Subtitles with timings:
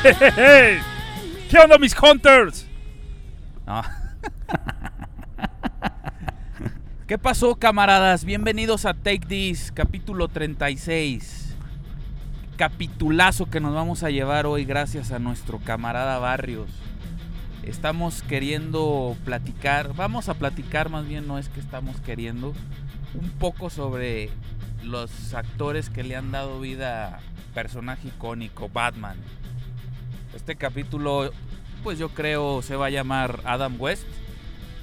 [1.50, 2.66] ¿Qué onda, mis hunters?
[7.06, 8.24] ¿Qué pasó, camaradas?
[8.24, 11.54] Bienvenidos a Take This, capítulo 36.
[12.56, 16.70] Capitulazo que nos vamos a llevar hoy gracias a nuestro camarada Barrios.
[17.62, 22.54] Estamos queriendo platicar, vamos a platicar más bien, no es que estamos queriendo,
[23.12, 24.30] un poco sobre
[24.82, 27.20] los actores que le han dado vida a
[27.52, 29.18] personaje icónico, Batman.
[30.34, 31.30] Este capítulo,
[31.82, 34.04] pues yo creo se va a llamar Adam West.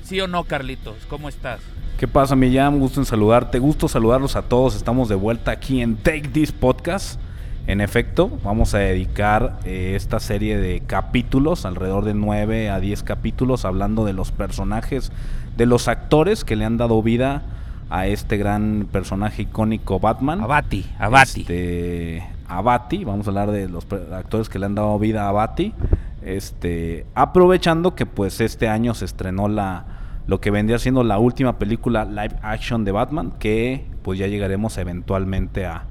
[0.03, 1.05] ¿Sí o no, Carlitos?
[1.09, 1.61] ¿Cómo estás?
[1.97, 2.79] ¿Qué pasa, Millán?
[2.79, 3.59] Gusto en saludarte.
[3.59, 4.75] Gusto saludarlos a todos.
[4.75, 7.19] Estamos de vuelta aquí en Take This Podcast.
[7.65, 13.03] En efecto, vamos a dedicar eh, esta serie de capítulos, alrededor de 9 a 10
[13.03, 15.11] capítulos, hablando de los personajes,
[15.57, 17.43] de los actores que le han dado vida
[17.89, 20.41] a este gran personaje icónico Batman.
[20.41, 21.41] Abati, Abati.
[21.41, 25.31] Este, a Bati, vamos a hablar de los actores que le han dado vida a
[25.31, 25.73] Bati.
[26.21, 29.85] Este, aprovechando que pues este año se estrenó la
[30.27, 34.77] lo que vendría siendo la última película live action de Batman, que pues ya llegaremos
[34.77, 35.85] eventualmente a,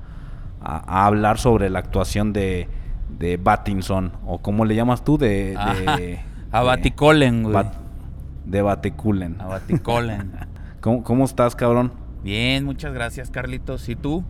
[0.60, 2.68] a- a hablar sobre la actuación de,
[3.18, 5.52] de Battinson, o como le llamas tú, de...
[5.52, 5.96] de, Ajá.
[5.96, 6.20] de-
[6.52, 7.54] Abaticolen, güey.
[7.54, 7.74] Bat-
[8.44, 9.38] de Baticulen.
[10.82, 11.92] ¿Cómo, ¿Cómo estás, cabrón?
[12.22, 13.88] Bien, muchas gracias, Carlitos.
[13.88, 14.22] ¿Y tú?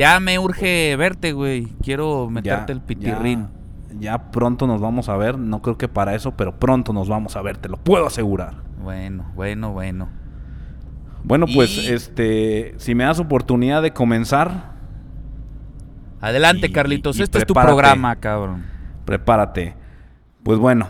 [0.00, 1.66] Ya me urge verte, güey.
[1.82, 3.48] Quiero meterte Ya- el pitirrín.
[3.90, 7.08] Ya, ya pronto nos vamos a ver, no creo que para eso, pero pronto nos
[7.08, 8.54] vamos a ver, te lo puedo asegurar.
[8.82, 10.08] Bueno, bueno, bueno.
[11.22, 14.70] Bueno, pues este, si me das oportunidad de comenzar,
[16.22, 17.18] Adelante, Y- Carlitos.
[17.18, 18.64] y este es tu programa, cabrón.
[19.04, 19.74] prepárate.
[20.42, 20.88] Pues bueno,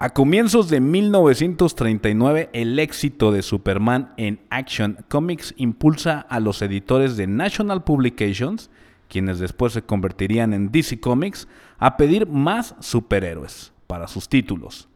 [0.00, 7.16] a comienzos de 1939, el éxito de Superman en Action Comics impulsa a los editores
[7.16, 8.70] de National Publications,
[9.08, 11.48] quienes después se convertirían en DC Comics,
[11.78, 14.88] a pedir más superhéroes para sus títulos.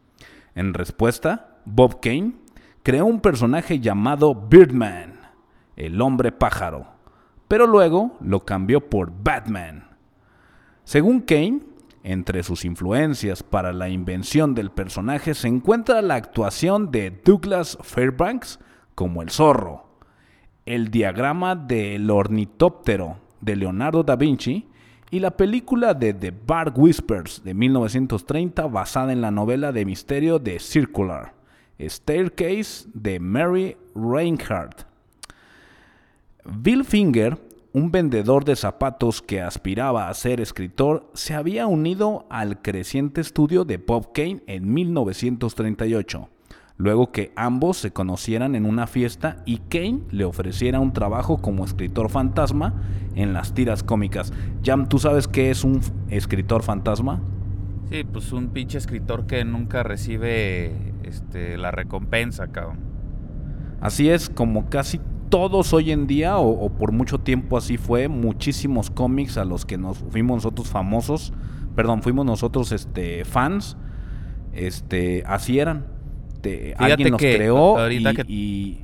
[0.55, 2.35] En respuesta, Bob Kane
[2.85, 5.15] creó un personaje llamado Birdman,
[5.75, 6.87] el hombre pájaro,
[7.49, 9.85] pero luego lo cambió por Batman.
[10.85, 11.72] Según Kane,
[12.05, 18.59] entre sus influencias para la invención del personaje se encuentra la actuación de Douglas Fairbanks
[18.95, 19.87] como el zorro,
[20.67, 24.69] el diagrama del ornitóptero de Leonardo da Vinci
[25.11, 30.39] y la película de The Bar Whispers de 1930 basada en la novela de misterio
[30.39, 31.35] de Circular,
[31.79, 34.87] Staircase de Mary Reinhardt.
[36.45, 37.39] Bill Finger,
[37.75, 43.65] un vendedor de zapatos que aspiraba a ser escritor, se había unido al creciente estudio
[43.65, 46.29] de Bob Kane en 1938,
[46.77, 51.65] luego que ambos se conocieran en una fiesta y Kane le ofreciera un trabajo como
[51.65, 52.75] escritor fantasma
[53.15, 54.33] en las tiras cómicas.
[54.63, 57.23] Jam, ¿tú sabes qué es un escritor fantasma?
[57.89, 62.81] Sí, pues un pinche escritor que nunca recibe este, la recompensa, cabrón.
[63.81, 65.01] Así es, como casi
[65.33, 69.65] todos hoy en día, o, o por mucho tiempo así fue, muchísimos cómics a los
[69.65, 71.33] que nos fuimos nosotros famosos,
[71.75, 73.79] perdón, fuimos nosotros este fans,
[74.53, 75.87] este, así eran.
[76.43, 78.79] Te- alguien los que creó ahorita y, que- y-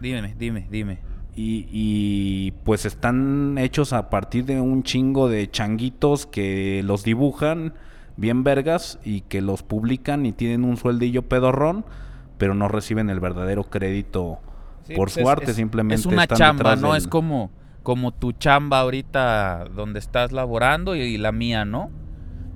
[0.00, 0.98] Dime, dime, dime.
[1.34, 7.74] y- y, pues están hechos a partir de un chingo de changuitos que los dibujan
[8.16, 11.84] bien vergas y que los publican y tienen un sueldillo pedorrón,
[12.38, 14.38] pero no reciben el verdadero crédito
[14.84, 16.88] Sí, por pues su es- arte, es- simplemente Es una chamba, ¿no?
[16.92, 17.50] del- Es como,
[17.82, 21.90] como tu chamba ahorita donde estás laborando y, y la mía, ¿no?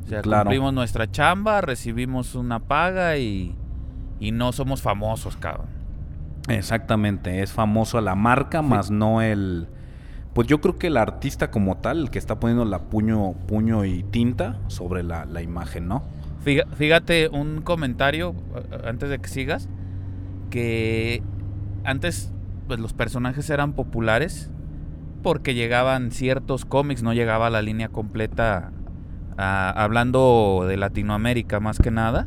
[0.05, 0.45] O sea, Claro.
[0.45, 3.55] cumplimos nuestra chamba, recibimos una paga y,
[4.21, 5.67] y no somos famosos, cabrón.
[6.49, 9.69] Exactamente, es famoso la marca, más no el...
[10.33, 13.85] Pues yo creo que el artista como tal, el que está poniendo la puño, puño
[13.85, 16.05] y tinta sobre la, la imagen, ¿no?
[16.77, 18.35] Fíjate, un comentario
[18.87, 19.69] antes de que sigas,
[20.51, 21.23] que
[21.85, 22.33] antes
[22.67, 24.51] pues los personajes eran populares
[25.23, 28.73] porque llegaban ciertos cómics, no llegaba la línea completa
[29.37, 32.27] ah, hablando de Latinoamérica más que nada.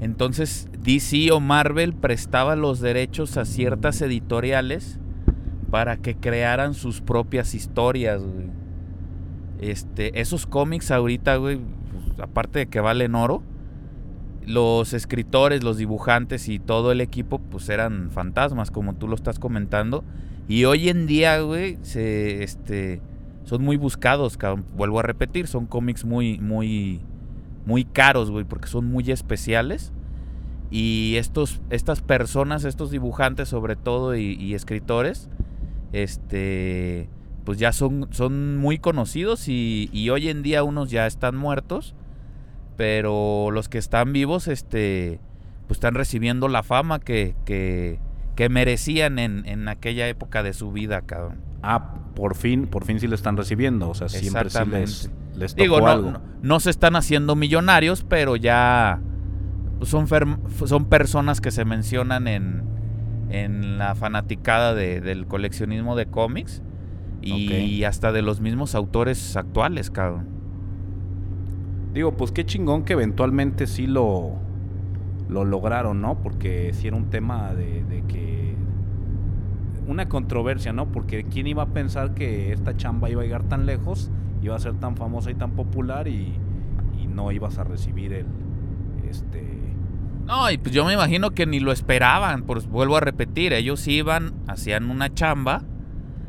[0.00, 4.98] Entonces DC o Marvel prestaba los derechos a ciertas editoriales
[5.70, 8.22] para que crearan sus propias historias.
[9.60, 13.42] Este, esos cómics ahorita, güey, pues, aparte de que valen oro,
[14.46, 19.38] los escritores, los dibujantes y todo el equipo, pues eran fantasmas, como tú lo estás
[19.38, 20.04] comentando.
[20.48, 23.00] Y hoy en día, güey, se, este,
[23.44, 24.38] son muy buscados.
[24.76, 27.00] Vuelvo a repetir, son cómics muy, muy,
[27.66, 29.92] muy caros, güey, porque son muy especiales.
[30.70, 35.28] Y estos, estas personas, estos dibujantes sobre todo y, y escritores,
[35.92, 37.08] este,
[37.44, 41.94] pues ya son, son muy conocidos y, y hoy en día unos ya están muertos,
[42.80, 45.20] pero los que están vivos, este,
[45.66, 47.98] pues están recibiendo la fama que, que,
[48.36, 51.42] que merecían en, en aquella época de su vida, cabrón.
[51.62, 55.52] Ah, por fin, por fin sí le están recibiendo, o sea, siempre sí les, les
[55.54, 56.10] tocó Digo, no, algo.
[56.12, 58.98] no, no se están haciendo millonarios, pero ya
[59.82, 62.62] son, fer- son personas que se mencionan en,
[63.28, 66.62] en la fanaticada de- del coleccionismo de cómics
[67.20, 70.39] y hasta de los mismos autores actuales, cabrón.
[71.92, 74.34] Digo, pues qué chingón que eventualmente sí lo,
[75.28, 76.22] lo lograron, ¿no?
[76.22, 78.54] Porque sí era un tema de, de que...
[79.88, 80.92] Una controversia, ¿no?
[80.92, 84.10] Porque quién iba a pensar que esta chamba iba a llegar tan lejos,
[84.40, 86.34] iba a ser tan famosa y tan popular y,
[87.00, 88.26] y no ibas a recibir el...
[89.08, 89.42] Este...
[90.26, 93.88] No, y pues yo me imagino que ni lo esperaban, pues vuelvo a repetir, ellos
[93.88, 95.64] iban, hacían una chamba,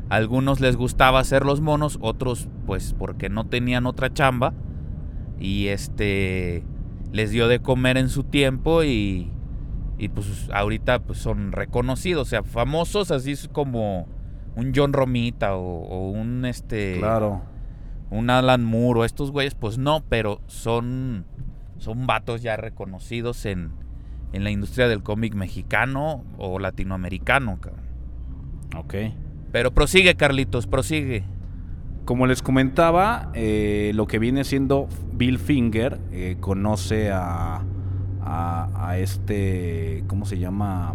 [0.08, 4.54] algunos les gustaba hacer los monos, otros pues porque no tenían otra chamba
[5.42, 6.62] y este
[7.12, 9.30] les dio de comer en su tiempo y,
[9.98, 14.06] y pues ahorita pues son reconocidos, o sea, famosos así es como
[14.56, 17.42] un John Romita o, o un este Claro.
[18.10, 21.26] un Alan Moore o estos güeyes, pues no, pero son,
[21.78, 23.72] son vatos ya reconocidos en,
[24.32, 27.82] en la industria del cómic mexicano o latinoamericano, cabrón.
[28.76, 28.94] Ok.
[29.52, 31.24] Pero prosigue, Carlitos, prosigue.
[32.06, 34.88] Como les comentaba, eh, lo que viene siendo
[35.22, 37.62] Bill Finger eh, conoce a,
[38.24, 40.94] a, a este, ¿cómo se llama?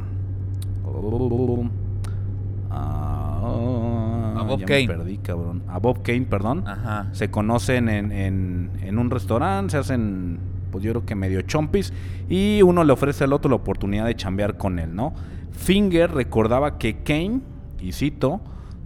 [2.69, 4.81] Ah, A Bob ya Kane.
[4.81, 5.63] Me perdí, cabrón.
[5.69, 6.68] A Bob Kane, perdón.
[6.68, 7.07] Ajá.
[7.13, 10.39] Se conocen en, en- en un restaurante, se hacen,
[10.71, 11.94] pues yo creo que medio chompis,
[12.27, 15.13] y uno le ofrece al otro la oportunidad de chambear con él, ¿no?
[15.51, 17.39] Finger recordaba que Kane,
[17.80, 18.41] y cito,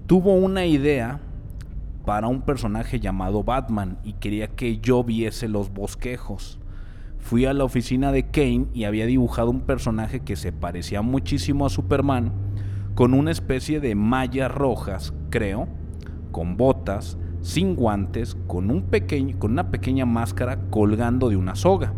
[0.06, 1.20] tuvo una idea
[2.06, 6.60] para un personaje llamado Batman y quería que yo viese los bosquejos.
[7.20, 11.66] Fui a la oficina de Kane y había dibujado un personaje que se parecía muchísimo
[11.66, 12.32] a Superman,
[12.96, 15.68] con una especie de mallas rojas, creo,
[16.32, 21.94] con botas, sin guantes, con, un pequeño, con una pequeña máscara colgando de una soga.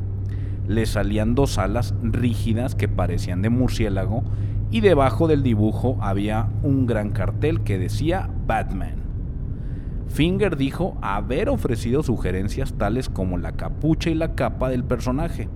[0.67, 4.23] Le salían dos alas rígidas que parecían de murciélago
[4.71, 9.02] y debajo del dibujo había un gran cartel que decía Batman.
[10.13, 15.49] Finger dijo haber ofrecido sugerencias tales como la capucha y la capa del personaje,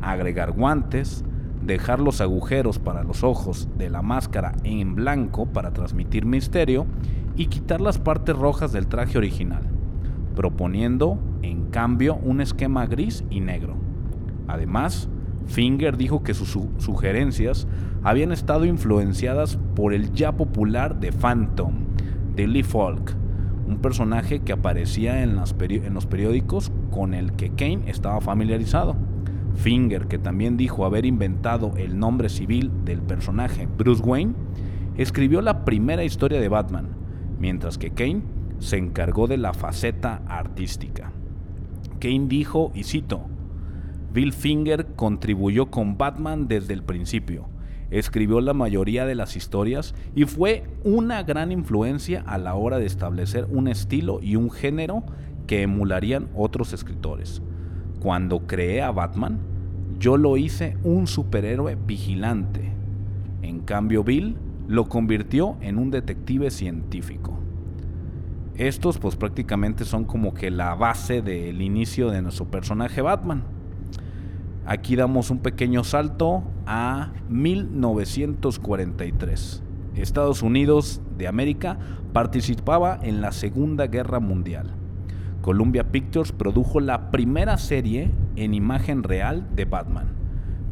[0.00, 1.24] agregar guantes,
[1.60, 6.86] dejar los agujeros para los ojos de la máscara en blanco para transmitir misterio
[7.34, 9.62] y quitar las partes rojas del traje original,
[10.36, 13.74] proponiendo en cambio un esquema gris y negro.
[14.46, 15.08] Además,
[15.46, 17.66] Finger dijo que sus su- sugerencias
[18.04, 21.72] habían estado influenciadas por el ya popular The Phantom
[22.36, 23.16] de Lee Falk,
[23.66, 28.96] un personaje que aparecía en, los periódicos con el que Kane estaba familiarizado.
[29.54, 34.34] Finger, que también dijo haber inventado el nombre civil del personaje Bruce Wayne,
[34.96, 36.88] escribió la primera historia de Batman,
[37.38, 38.22] mientras que Kane
[38.58, 41.12] se encargó de la faceta artística.
[42.00, 43.26] Kane dijo, y cito,
[44.12, 47.48] Bill Finger contribuyó con Batman desde el principio.
[47.90, 52.86] Escribió la mayoría de las historias y fue una gran influencia a la hora de
[52.86, 55.04] establecer un estilo y un género
[55.46, 57.42] que emularían otros escritores.
[58.00, 59.38] Cuando creé a Batman,
[59.98, 62.72] yo lo hice un superhéroe vigilante.
[63.42, 64.36] En cambio, Bill
[64.66, 67.38] lo convirtió en un detective científico.
[68.56, 73.42] Estos pues prácticamente son como que la base del inicio de nuestro personaje Batman.
[74.66, 79.62] Aquí damos un pequeño salto a 1943.
[79.94, 81.78] Estados Unidos de América
[82.14, 84.70] participaba en la Segunda Guerra Mundial.
[85.42, 90.14] Columbia Pictures produjo la primera serie en imagen real de Batman,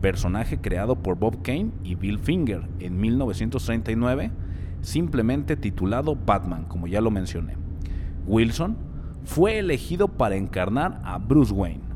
[0.01, 4.31] personaje creado por Bob Kane y Bill Finger en 1939,
[4.81, 7.59] simplemente titulado Batman, como ya lo mencioné.
[8.27, 8.79] Wilson
[9.25, 11.92] fue elegido para encarnar a Bruce Wayne.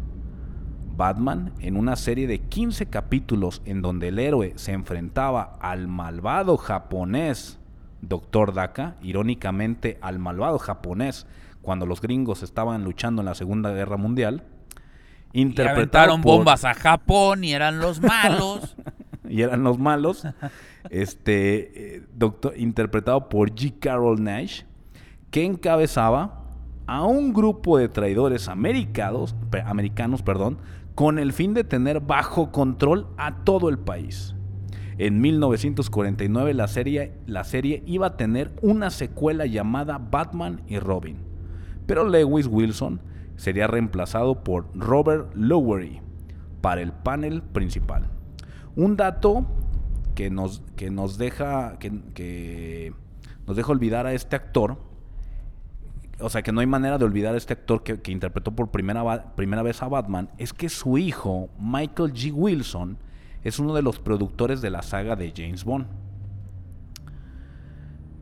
[0.96, 6.56] Batman, en una serie de 15 capítulos en donde el héroe se enfrentaba al malvado
[6.56, 7.58] japonés
[8.02, 8.54] Dr.
[8.54, 11.26] Daka, irónicamente al malvado japonés
[11.62, 14.44] cuando los gringos estaban luchando en la Segunda Guerra Mundial.
[15.32, 18.76] Interpretaron bombas a Japón y eran los malos.
[19.28, 20.26] y eran los malos.
[20.90, 23.78] este, eh, doctor, interpretado por G.
[23.78, 24.62] Carroll Nash,
[25.30, 26.44] que encabezaba
[26.86, 29.34] a un grupo de traidores americanos,
[29.64, 30.58] americanos perdón,
[30.96, 34.34] con el fin de tener bajo control a todo el país.
[34.96, 41.18] En 1949 la serie, la serie iba a tener una secuela llamada Batman y Robin,
[41.84, 43.02] pero Lewis Wilson
[43.36, 46.00] sería reemplazado por Robert Lowery
[46.62, 48.08] para el panel principal.
[48.74, 49.44] Un dato
[50.14, 52.94] que nos, que nos deja que, que
[53.46, 54.78] nos deja olvidar a este actor
[56.20, 59.34] o sea, que no hay manera de olvidar a este actor que, interpretó por primera,
[59.34, 62.32] primera vez a Batman, es que su hijo, Michael G.
[62.32, 62.98] Wilson,
[63.44, 65.86] es uno de los productores de la saga de James Bond.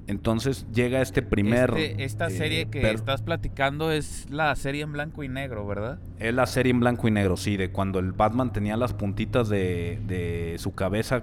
[0.06, 1.70] Entonces llega este primer...
[1.76, 5.98] Este, esta eh, serie que estás platicando es la serie en blanco y negro, ¿verdad?
[6.18, 9.48] Es la serie en blanco y negro, sí, de cuando el Batman tenía las puntitas
[9.48, 11.22] de, de su cabeza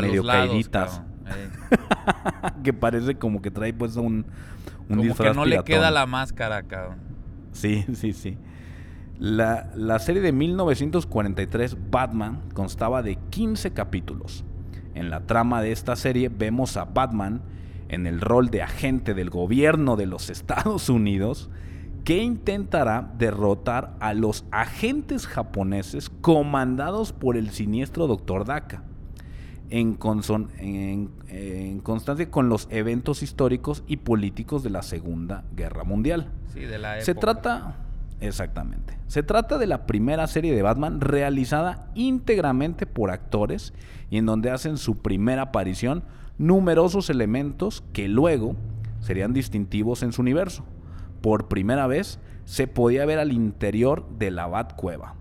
[0.00, 1.02] medio caíditas.
[2.62, 4.26] que parece como que trae pues un,
[4.88, 6.98] un como que no le queda la máscara, cabrón.
[7.52, 8.36] Sí, sí, sí.
[9.18, 14.44] La, la, serie de 1943, Batman, constaba de 15 capítulos.
[14.94, 17.42] En la trama de esta serie vemos a Batman
[17.88, 21.50] en el rol de agente del gobierno de los Estados Unidos
[22.04, 28.44] que intentará derrotar a los agentes japoneses comandados por el siniestro Dr.
[28.44, 28.82] Daka
[29.70, 29.98] en,
[31.28, 36.30] en, constancia con los eventos históricos y políticos de la Segunda Guerra Mundial.
[36.52, 37.04] Sí, de la época.
[37.04, 37.76] Se trata,
[38.20, 43.72] exactamente, se trata de la primera serie de Batman realizada íntegramente por actores
[44.10, 46.04] y en donde hacen su primera aparición
[46.38, 48.56] numerosos elementos que luego
[49.00, 50.64] serían distintivos en su universo.
[51.20, 55.14] Por primera vez se podía ver al interior de la Batcueva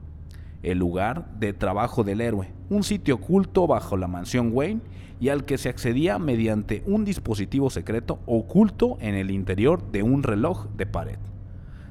[0.63, 4.81] el lugar de trabajo del héroe, un sitio oculto bajo la mansión Wayne
[5.19, 10.23] y al que se accedía mediante un dispositivo secreto oculto en el interior de un
[10.23, 11.19] reloj de pared.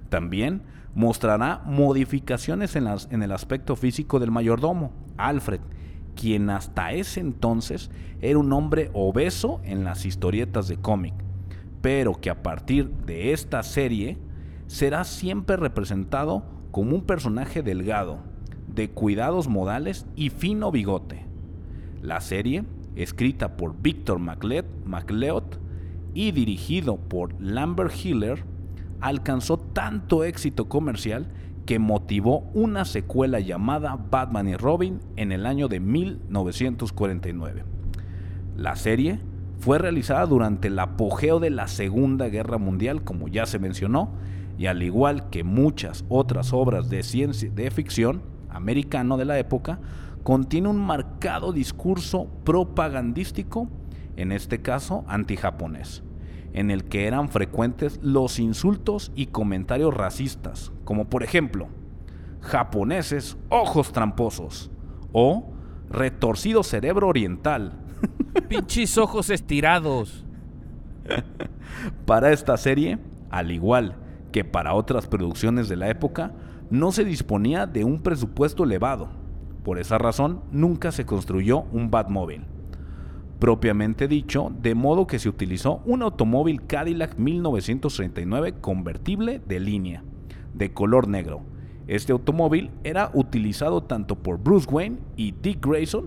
[0.08, 0.62] También
[0.94, 5.60] mostrará modificaciones en, el aspecto físico del mayordomo, Alfred,
[6.14, 11.14] quien hasta ese entonces era un hombre obeso en las historietas de cómic,
[11.80, 14.18] pero que a partir de esta serie
[14.66, 18.18] será siempre representado como un personaje delgado,
[18.74, 21.24] de cuidados modales y fino bigote.
[22.02, 22.64] La serie,
[22.96, 25.44] escrita por Victor MacLeod
[26.14, 28.44] y dirigido por Lambert Hiller,
[29.00, 31.28] alcanzó tanto éxito comercial
[31.66, 37.64] que motivó una secuela llamada Batman y Robin en el año de 1949.
[38.56, 39.20] La serie
[39.58, 44.10] fue realizada durante el apogeo de la Segunda Guerra Mundial, como ya se mencionó,
[44.58, 48.22] y al igual que muchas otras obras de ciencia de ficción,
[48.52, 49.78] americano de la época,
[50.22, 53.68] contiene un marcado discurso propagandístico,
[54.16, 56.02] en este caso antijaponés,
[56.52, 61.68] en el que eran frecuentes los insultos y comentarios racistas, como por ejemplo,
[62.40, 64.70] japoneses, ojos tramposos,
[65.12, 65.52] o
[65.90, 67.78] retorcido cerebro oriental.
[68.48, 70.24] Pinches ojos estirados.
[72.06, 72.98] para esta serie,
[73.30, 73.96] al igual
[74.32, 76.32] que para otras producciones de la época,
[76.72, 79.10] no se disponía de un presupuesto elevado.
[79.62, 82.46] Por esa razón, nunca se construyó un Batmóvil.
[83.38, 90.02] Propiamente dicho, de modo que se utilizó un automóvil Cadillac 1939 convertible de línea,
[90.54, 91.42] de color negro.
[91.88, 96.06] Este automóvil era utilizado tanto por Bruce Wayne y Dick Grayson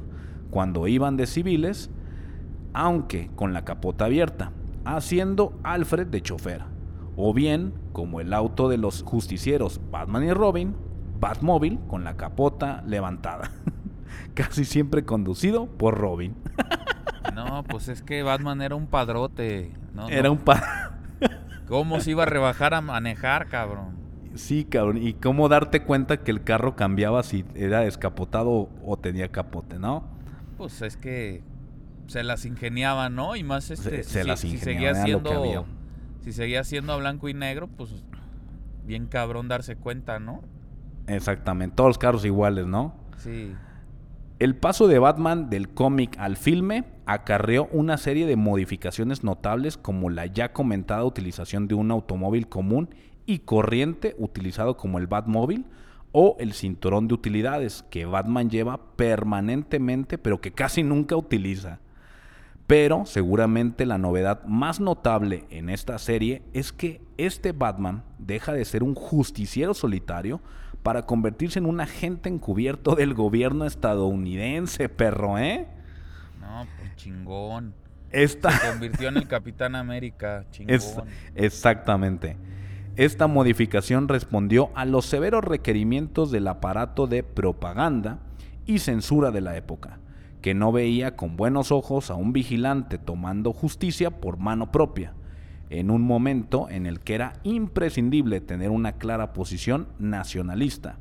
[0.49, 1.91] cuando iban de civiles,
[2.73, 4.51] aunque con la capota abierta,
[4.83, 6.74] haciendo Alfred de chofer
[7.17, 10.75] o bien como el auto de los justicieros Batman y Robin,
[11.19, 13.51] Batmóvil con la capota levantada.
[14.33, 16.35] Casi siempre conducido por Robin.
[17.33, 19.71] no, pues es que Batman era un padrote.
[20.09, 20.39] era un
[21.67, 23.95] ¿Cómo se iba a rebajar a manejar, cabrón?
[24.35, 24.97] Sí, cabrón.
[24.97, 30.03] Y cómo darte cuenta que el carro cambiaba si era descapotado o tenía capote, ¿no?
[30.57, 31.41] Pues es que
[32.07, 33.35] se las ingeniaban, ¿no?
[33.35, 35.65] Y más este, se si, las si seguía siendo
[36.25, 37.91] si seguía siendo a blanco y negro, pues
[38.83, 40.41] bien cabrón darse cuenta, ¿no?
[41.05, 41.75] Exactamente.
[41.75, 42.95] Todos los carros iguales, ¿no?
[43.17, 43.53] Sí.
[44.39, 50.09] El paso de Batman del cómic al filme acarreó una serie de modificaciones notables como
[50.09, 52.89] la ya comentada utilización de un automóvil común
[53.27, 55.67] y corriente utilizado como el Batmóvil
[56.11, 61.81] o el cinturón de utilidades que Batman lleva permanentemente pero que casi nunca utiliza.
[62.67, 68.65] Pero seguramente la novedad más notable en esta serie es que este Batman deja de
[68.65, 70.41] ser un justiciero solitario
[70.81, 75.67] para convertirse en un agente encubierto del gobierno estadounidense, perro, ¿eh?
[76.41, 77.73] No, pues chingón.
[78.11, 78.51] Esta...
[78.51, 80.75] Se convirtió en el Capitán América, chingón.
[80.75, 80.97] Es-
[81.35, 82.37] exactamente.
[82.95, 88.19] Esta modificación respondió a los severos requerimientos del aparato de propaganda
[88.65, 89.99] y censura de la época,
[90.45, 95.15] que no veía con buenos ojos a un vigilante tomando justicia por mano propia,
[95.71, 100.99] en un momento en el que era imprescindible tener una clara posición nacionalista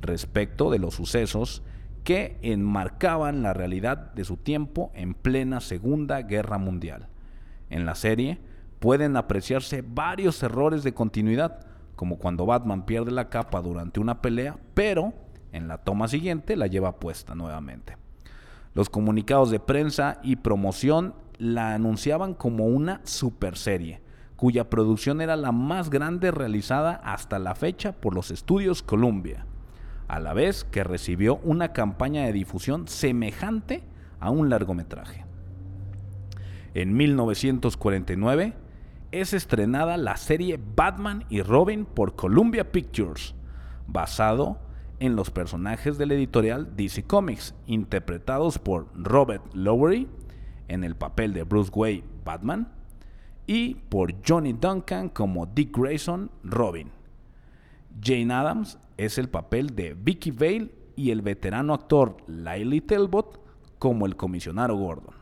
[0.00, 1.62] respecto de los sucesos
[2.02, 7.06] que enmarcaban la realidad de su tiempo en plena Segunda Guerra Mundial.
[7.68, 8.40] En la serie
[8.80, 14.58] pueden apreciarse varios errores de continuidad, como cuando Batman pierde la capa durante una pelea,
[14.74, 15.12] pero
[15.52, 17.99] en la toma siguiente la lleva puesta nuevamente.
[18.74, 24.00] Los comunicados de prensa y promoción la anunciaban como una super serie,
[24.36, 29.46] cuya producción era la más grande realizada hasta la fecha por los estudios Columbia,
[30.06, 33.82] a la vez que recibió una campaña de difusión semejante
[34.20, 35.24] a un largometraje.
[36.74, 38.54] En 1949
[39.10, 43.34] es estrenada la serie Batman y Robin por Columbia Pictures,
[43.88, 44.69] basado en
[45.08, 50.06] los personajes del editorial DC Comics, interpretados por Robert Lowery
[50.68, 52.68] en el papel de Bruce Wayne Batman
[53.46, 56.92] y por Johnny Duncan como Dick Grayson Robin.
[58.00, 63.40] Jane Adams es el papel de Vicky Vale y el veterano actor Lily Talbot
[63.78, 65.14] como el comisionado Gordon.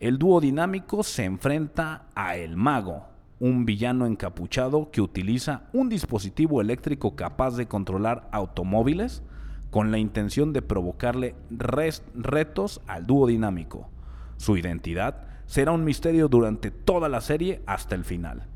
[0.00, 3.06] El dúo dinámico se enfrenta a El Mago,
[3.38, 9.22] un villano encapuchado que utiliza un dispositivo eléctrico capaz de controlar automóviles
[9.70, 13.90] con la intención de provocarle retos al dúo dinámico.
[14.38, 18.46] Su identidad será un misterio durante toda la serie hasta el final.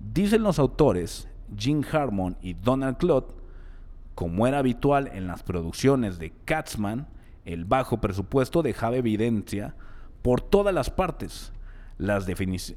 [0.00, 3.34] Dicen los autores Jim Harmon y Donald Clutt,
[4.14, 7.06] como era habitual en las producciones de Catsman,
[7.44, 9.74] el bajo presupuesto dejaba evidencia
[10.22, 11.52] por todas las partes.
[12.02, 12.26] Las,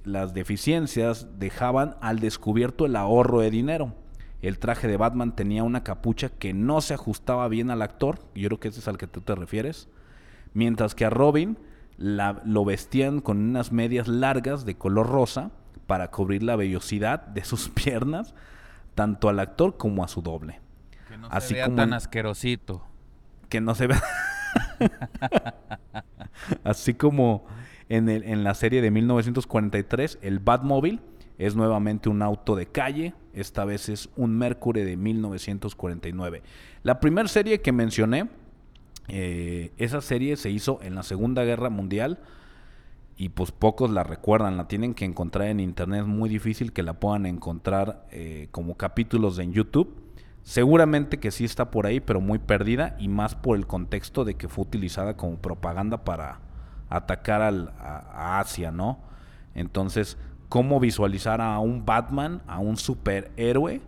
[0.04, 3.96] las deficiencias dejaban al descubierto el ahorro de dinero.
[4.42, 8.48] El traje de Batman tenía una capucha que no se ajustaba bien al actor, yo
[8.50, 9.90] creo que ese es al que tú te refieres,
[10.54, 11.58] mientras que a Robin
[11.98, 15.50] la- lo vestían con unas medias largas de color rosa
[15.88, 18.36] para cubrir la vellosidad de sus piernas,
[18.94, 20.60] tanto al actor como a su doble.
[21.08, 22.84] Que no Así se vea como tan asquerosito.
[23.50, 24.04] que no se vea.
[26.64, 27.46] Así como
[27.90, 31.00] en, la serie de 1943, el Batmobile
[31.38, 36.42] es nuevamente un auto de calle, esta vez es un Mercury de 1949.
[36.84, 38.30] La primera serie que mencioné,
[39.08, 42.20] eh, esa serie se hizo en la Segunda Guerra Mundial
[43.18, 46.84] y pues pocos la recuerdan, la tienen que encontrar en internet, es muy difícil que
[46.84, 49.94] la puedan encontrar eh, como capítulos en YouTube.
[50.44, 54.36] Seguramente que sí está por ahí, pero muy perdida y más por el contexto de
[54.36, 56.45] que fue utilizada como propaganda para
[56.90, 59.00] atacar al- a, Asia, ¿no?
[59.54, 60.18] Entonces,
[60.50, 63.82] ¿cómo visualizar a un Batman, a un superhéroe,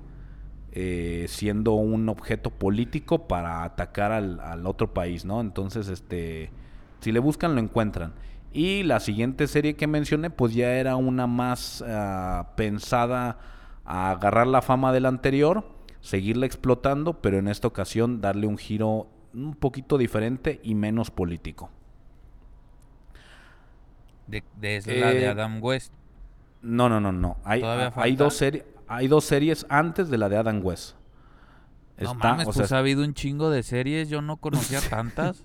[0.72, 5.42] eh, siendo un objeto político para atacar al, al otro país, ¿no?
[5.42, 6.52] Entonces, este,
[7.00, 8.14] si le buscan, lo encuentran.
[8.54, 13.38] Y la siguiente serie que mencioné, pues ya era una más ah, pensada
[13.86, 15.66] a agarrar la fama del anterior,
[16.02, 21.70] seguirla explotando, pero en esta ocasión darle un giro un poquito diferente y menos político.
[24.28, 25.94] De, de- de Eh, Adam West.
[26.62, 27.38] No, no, no, no.
[27.44, 30.96] Hay, ¿Todavía hay, dos series, hay dos series antes de la de Adam West.
[32.00, 34.80] No Está- mames, o sea, pues ha habido un chingo de series, yo no conocía
[34.90, 35.44] tantas.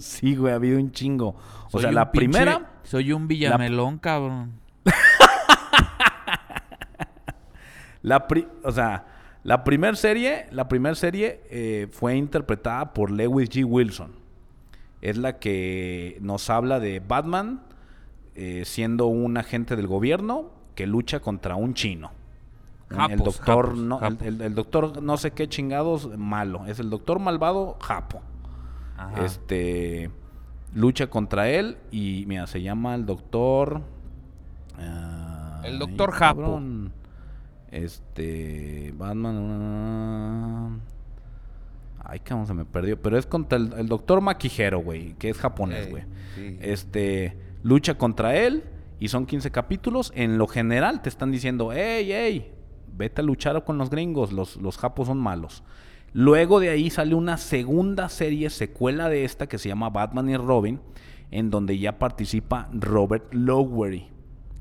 [0.00, 1.36] sí, güey, ha habido un chingo.
[1.66, 4.52] O Soy sea, la pinche- primera, Soy un villamelón, cabrón.
[8.02, 9.04] la pri- o sea,
[9.42, 13.64] la primera serie, la primera serie eh, fue interpretada por Lewis G.
[13.64, 14.12] Wilson.
[15.02, 17.62] Es la que nos habla de Batman
[18.36, 22.10] eh, siendo un agente del gobierno que lucha contra un chino.
[23.10, 24.26] El doctor japos, no, el- japos.
[24.28, 26.66] el- el doctor no sé qué chingados malo.
[26.66, 28.20] Es el doctor malvado Japo.
[28.96, 29.24] Ajá.
[29.24, 30.10] Este
[30.74, 33.80] lucha contra él y mira, se llama el doctor
[34.78, 34.84] El
[35.72, 36.42] ay, Doctor Japo.
[36.42, 36.92] cabrón.
[37.70, 40.80] Este Batman
[42.04, 45.38] Ay, cabrón, se me perdió, pero es contra el, el doctor Maquijero, güey, que es
[45.38, 46.04] japonés, Ey, güey.
[46.36, 46.56] sí.
[46.60, 48.64] Este lucha contra él
[49.00, 50.12] y son 15 capítulos.
[50.14, 52.52] En lo general te están diciendo, "Ey, ey,
[52.96, 55.62] vete a luchar con los gringos, los los japos son malos."
[56.12, 60.36] Luego de ahí sale una segunda serie, secuela de esta, que se llama Batman y
[60.36, 60.80] Robin,
[61.30, 64.08] en donde ya participa Robert Lowery.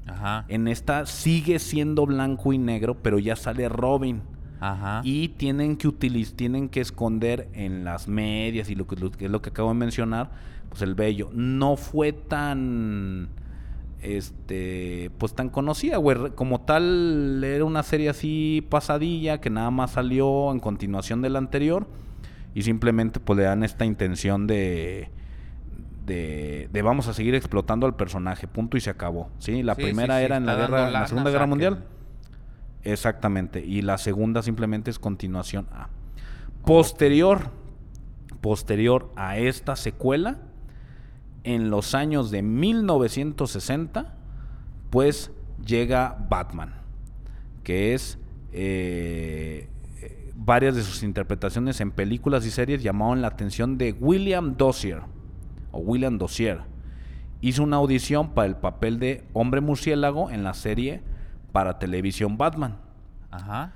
[0.08, 0.46] Ajá.
[0.50, 4.22] En esta sigue siendo blanco y negro, pero ya sale Robin.
[4.60, 5.02] Ajá.
[5.04, 9.26] Y tienen que utilizar, tienen que esconder en las medias y lo que, lo que
[9.26, 10.32] es lo que acabo de mencionar,
[10.76, 11.30] pues el vello.
[11.34, 13.30] No fue tan
[14.02, 16.32] este pues tan conocida, güey.
[16.36, 21.40] Como tal, era una serie así pasadilla que nada más salió en continuación de la
[21.40, 21.88] anterior.
[22.54, 25.10] Y simplemente pues le dan esta intención de.
[26.06, 29.30] De, de vamos a seguir explotando al personaje, punto y se acabó.
[29.40, 31.48] Sí, la Sí, primera sí, sí, era en la guerra, en la Segunda Guerra.
[31.48, 31.86] Mundial.
[32.84, 33.66] Exactamente.
[33.66, 35.88] Y la segunda simplemente es continuación a.
[36.66, 37.50] Posterior.
[38.42, 40.38] Posterior a esta secuela.
[41.46, 44.14] En los años de 1960.
[44.90, 45.32] Pues
[45.66, 46.74] llega Batman.
[47.64, 48.18] Que es.
[48.52, 49.70] eh,
[50.36, 55.02] varias de sus interpretaciones en películas y series llamaron la atención de William Dossier.
[55.72, 56.62] O William Dossier.
[57.42, 61.02] Hizo una audición para el papel de hombre murciélago en la serie
[61.52, 62.78] para televisión Batman.
[63.32, 63.74] Ajá.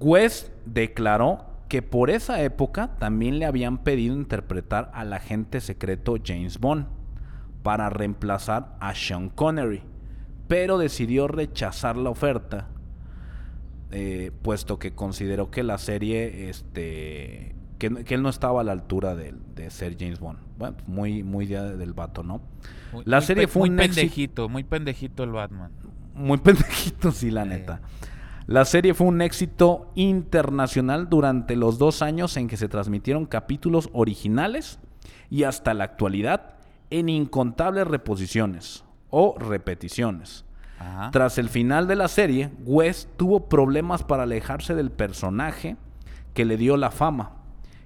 [0.00, 6.58] West declaró que por esa época también le habían pedido interpretar al agente secreto James
[6.58, 6.86] Bond
[7.62, 9.82] para reemplazar a Sean Connery,
[10.46, 12.68] pero decidió rechazar la oferta,
[13.90, 18.72] eh, puesto que consideró que la serie, este, que, que él no estaba a la
[18.72, 20.38] altura de, de ser James Bond.
[20.58, 22.40] Bueno, muy, muy del vato, ¿no?
[22.92, 24.00] Muy- La serie fue muy un éxito.
[24.00, 25.70] pendejito, muy pendejito el Batman.
[26.14, 27.80] Muy pendejito, sí, la neta.
[28.46, 33.90] La serie fue un éxito internacional durante los dos años en que se transmitieron capítulos
[33.92, 34.80] originales
[35.30, 36.54] y hasta la actualidad
[36.90, 40.44] en incontables reposiciones o repeticiones.
[40.78, 41.10] Ajá.
[41.10, 45.76] Tras el final de la serie, West tuvo problemas para alejarse del personaje
[46.34, 47.32] que le dio la fama.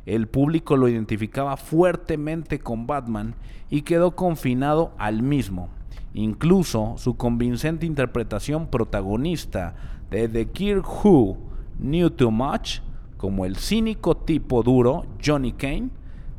[0.05, 3.35] El público lo identificaba fuertemente con Batman
[3.71, 5.69] y quedó confinado al mismo.
[6.13, 9.75] Incluso su convincente interpretación protagonista
[10.11, 11.39] de The Kid Who
[11.79, 12.81] Knew Too Much,
[13.17, 15.91] como el cínico tipo duro Johnny Kane,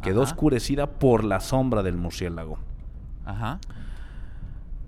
[0.04, 0.32] quedó Ajá.
[0.32, 2.60] oscurecida por la sombra del murciélago.
[3.26, 3.60] Ajá.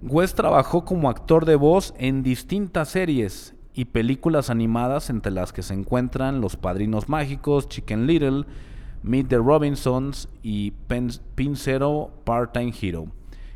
[0.01, 5.63] West trabajó como actor de voz en distintas series y películas animadas entre las que
[5.63, 8.45] se encuentran Los Padrinos Mágicos, Chicken Little,
[9.03, 13.07] Meet the Robinsons y Pen, Pin Zero Part-Time Hero.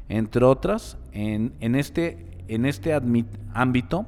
[0.08, 3.00] Entre otras, en, en este, en este
[3.54, 4.08] ámbito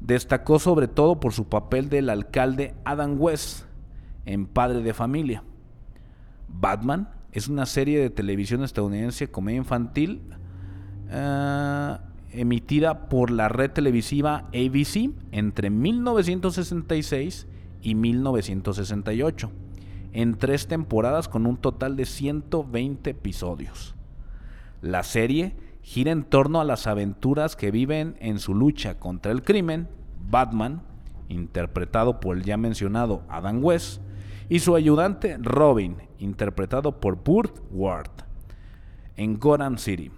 [0.00, 3.64] destacó sobre todo por su papel del alcalde Adam West
[4.24, 5.44] en Padre de Familia.
[6.52, 10.22] Batman es una serie de televisión estadounidense comedia infantil
[11.08, 11.96] eh,
[12.32, 17.46] emitida por la red televisiva ABC entre 1966
[17.82, 19.50] y 1968,
[20.12, 23.94] en tres temporadas con un total de 120 episodios.
[24.82, 29.42] La serie gira en torno a las aventuras que viven en su lucha contra el
[29.42, 29.88] crimen,
[30.28, 30.82] Batman,
[31.28, 34.02] interpretado por el ya mencionado Adam West,
[34.48, 38.10] y su ayudante Robin, interpretado por Burt Ward,
[39.16, 40.10] en Gotham City.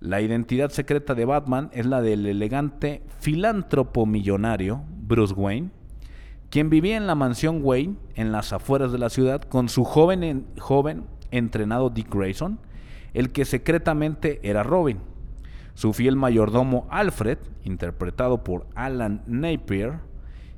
[0.00, 5.70] La identidad secreta de Batman es la del elegante filántropo millonario Bruce Wayne,
[6.48, 10.22] quien vivía en la mansión Wayne en las afueras de la ciudad con su joven,
[10.24, 12.58] en- joven entrenado Dick Grayson,
[13.14, 14.98] el que secretamente era Robin.
[15.74, 20.00] Su fiel mayordomo Alfred, interpretado por Alan Napier,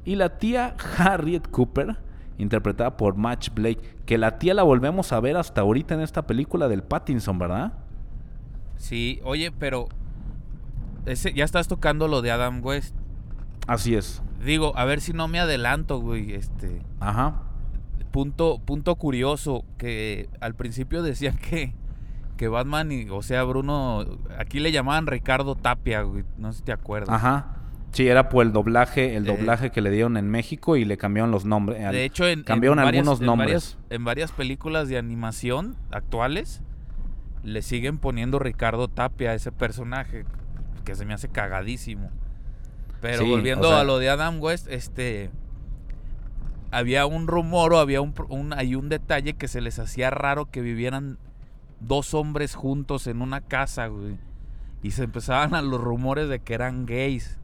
[0.05, 1.97] y la tía Harriet Cooper,
[2.39, 6.27] interpretada por Match Blake, que la tía la volvemos a ver hasta ahorita en esta
[6.27, 7.73] película del Pattinson, ¿verdad?
[8.77, 9.89] Sí, oye, pero
[11.07, 12.95] ese, ya estás tocando lo de Adam West.
[13.67, 14.23] Así es.
[14.45, 16.35] Digo, a ver si no me adelanto, güey.
[16.35, 17.43] Este Ajá.
[18.11, 21.75] punto, punto curioso que al principio decían que,
[22.37, 24.05] que Batman y, o sea, Bruno,
[24.39, 26.25] aquí le llamaban Ricardo Tapia, güey.
[26.39, 27.15] No sé si te acuerdas.
[27.15, 27.62] Ajá.
[27.93, 29.37] Sí, era por el doblaje, el Eh.
[29.37, 31.79] doblaje que le dieron en México y le cambiaron los nombres.
[31.93, 33.47] De hecho, en, en cambiaron varias- algunos en nombres.
[33.49, 36.63] varias- en varias películas de animación actuales
[37.45, 40.25] le siguen poniendo Ricardo Tapia a ese personaje
[40.85, 42.11] que se me hace cagadísimo.
[43.03, 45.31] Pero Sí, volviendo o sea- a lo de Adam West, este
[46.71, 50.51] había un rumor o había un, un- hay un detalle que se les hacía raro
[50.51, 51.19] que vivieran
[51.81, 54.17] dos hombres juntos en una casa, güey.
[54.83, 57.39] Y se empezaban a los rumores de que eran gays.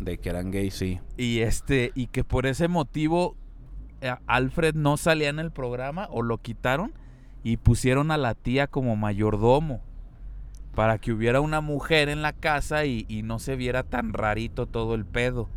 [0.00, 1.00] De que eran gays, sí.
[1.16, 3.36] Y este, y que por ese motivo
[4.02, 6.92] eh, Alfred no salía en el programa o lo quitaron
[7.42, 9.80] y pusieron a la tía como mayordomo.
[10.74, 14.66] Para que hubiera una mujer en la casa y, y no se viera tan rarito
[14.66, 15.48] todo el pedo.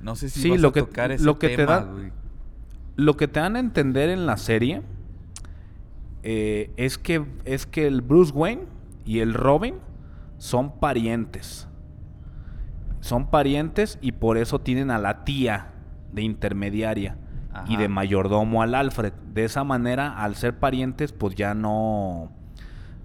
[0.00, 1.84] No sé si Sí, vas lo a que- tocar ese lo que te tema, da-
[1.84, 2.12] güey.
[2.96, 4.80] Lo que te dan a entender en la serie
[6.22, 8.62] eh, es, que, es que el Bruce Wayne
[9.04, 9.74] y el Robin
[10.38, 11.68] son parientes.
[13.06, 15.72] Son parientes y por eso tienen a la tía
[16.12, 17.16] de intermediaria
[17.68, 19.12] y de mayordomo al Alfred.
[19.32, 22.30] De esa manera, al ser parientes, pues ya no...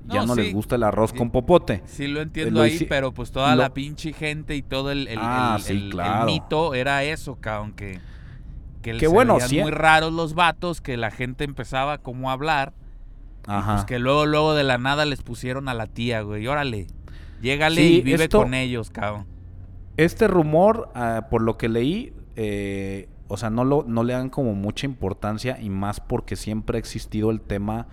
[0.07, 0.41] Ya No, no, sí.
[0.41, 1.17] les gusta el arroz Sí.
[1.17, 1.83] con popote.
[1.85, 5.07] Sí lo entiendo lo ahí, pero pues toda lo- la pinche gente y todo el,
[5.07, 6.25] el- Ah, el- sí, el- el claro.
[6.25, 7.99] mito era eso, cabrón, que,
[8.81, 12.73] que bueno, muy raros los vatos, que la gente empezaba como a hablar,
[13.45, 13.73] Ajá.
[13.75, 16.87] pues que luego, luego de la nada les pusieron a la tía, güey, órale,
[17.41, 19.27] llégale y vive esto- con ellos, cabrón.
[20.01, 24.31] Este rumor, ah, por lo que leí, eh, o sea, no, lo, no le dan
[24.31, 27.87] como mucha importancia y más porque siempre ha existido el tema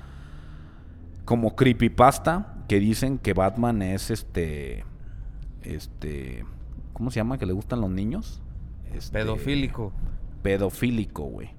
[1.27, 4.85] como creepypasta que dicen que Batman es este,
[5.63, 6.47] este,
[6.95, 7.37] ¿cómo se llama?
[7.37, 8.41] Que le gustan los niños.
[8.95, 9.93] Este, Pedofílico.
[10.43, 11.51] pedofílico, güey.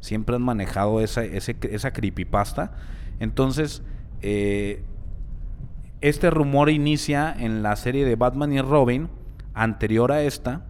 [0.00, 2.72] Siempre han manejado esa, ese, esa creepypasta.
[3.20, 3.82] Entonces,
[4.20, 4.84] eh,
[6.02, 9.08] este rumor inicia en la serie de Batman y Robin,
[9.54, 10.62] anterior a esta,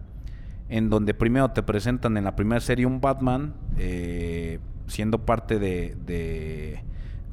[0.69, 5.95] en donde primero te presentan en la primera serie un Batman eh, siendo parte de,
[6.05, 6.83] de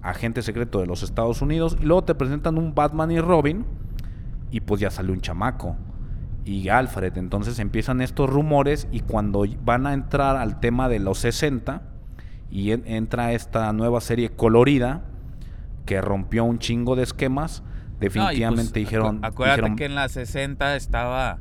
[0.02, 3.64] agente secreto de los Estados Unidos, y luego te presentan un Batman y Robin,
[4.50, 5.76] y pues ya sale un chamaco
[6.44, 7.16] y Alfred.
[7.16, 11.82] Entonces empiezan estos rumores y cuando van a entrar al tema de los 60
[12.50, 15.04] y en- entra esta nueva serie colorida
[15.86, 17.62] que rompió un chingo de esquemas,
[18.06, 21.38] No, pues, definitivamente acu- dijeron, Acuérdate dijeron, que en la 60 estaba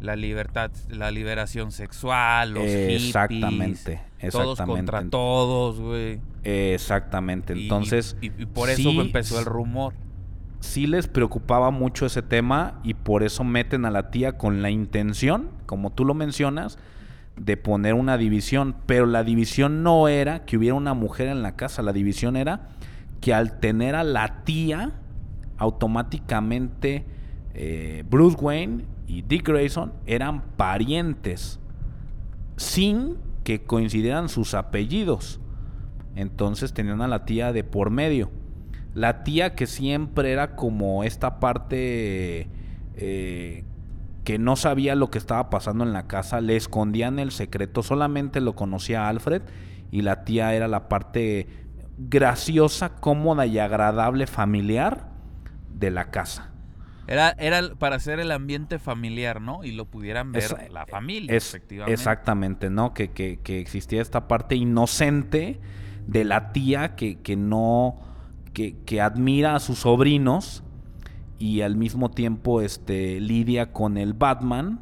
[0.00, 4.92] la libertad, la liberación sexual, los hippies, Exactamente, todos exactamente.
[4.92, 6.20] contra todos, güey.
[6.42, 7.56] exactamente.
[7.56, 9.92] Y- Entonces, y, y por eso sí- empezó el rumor.
[10.60, 14.70] sí les preocupaba mucho ese tema y por eso meten a la tía con la
[14.70, 16.78] intención, como tú lo mencionas,
[17.36, 18.76] de poner una división.
[18.86, 22.68] Pero la división no era que hubiera una mujer en la casa, la división era
[23.20, 24.92] que al tener a la tía,
[25.60, 27.04] automáticamente
[27.52, 31.60] eh, Bruce Wayne y Dick Grayson eran parientes,
[32.56, 35.38] sin que coincidieran sus apellidos.
[36.16, 38.30] Entonces tenían a la tía de por medio.
[38.94, 42.48] La tía que siempre era como esta parte
[42.96, 43.64] eh,
[44.24, 48.40] que no sabía lo que estaba pasando en la casa, le escondían el secreto, solamente
[48.40, 49.42] lo conocía Alfred
[49.90, 51.46] y la tía era la parte
[51.98, 55.09] graciosa, cómoda y agradable familiar
[55.80, 56.52] de la casa.
[57.08, 59.64] Era, era para hacer el ambiente familiar, ¿no?
[59.64, 61.92] Y lo pudieran ver la familia, Es, efectivamente.
[61.94, 62.94] exactamente, ¿no?
[62.94, 65.58] Que, que- que existía esta parte inocente
[66.06, 67.98] de la tía que, que no,
[68.52, 70.62] que, que admira a sus sobrinos
[71.38, 74.80] y al mismo tiempo este, lidia con el Batman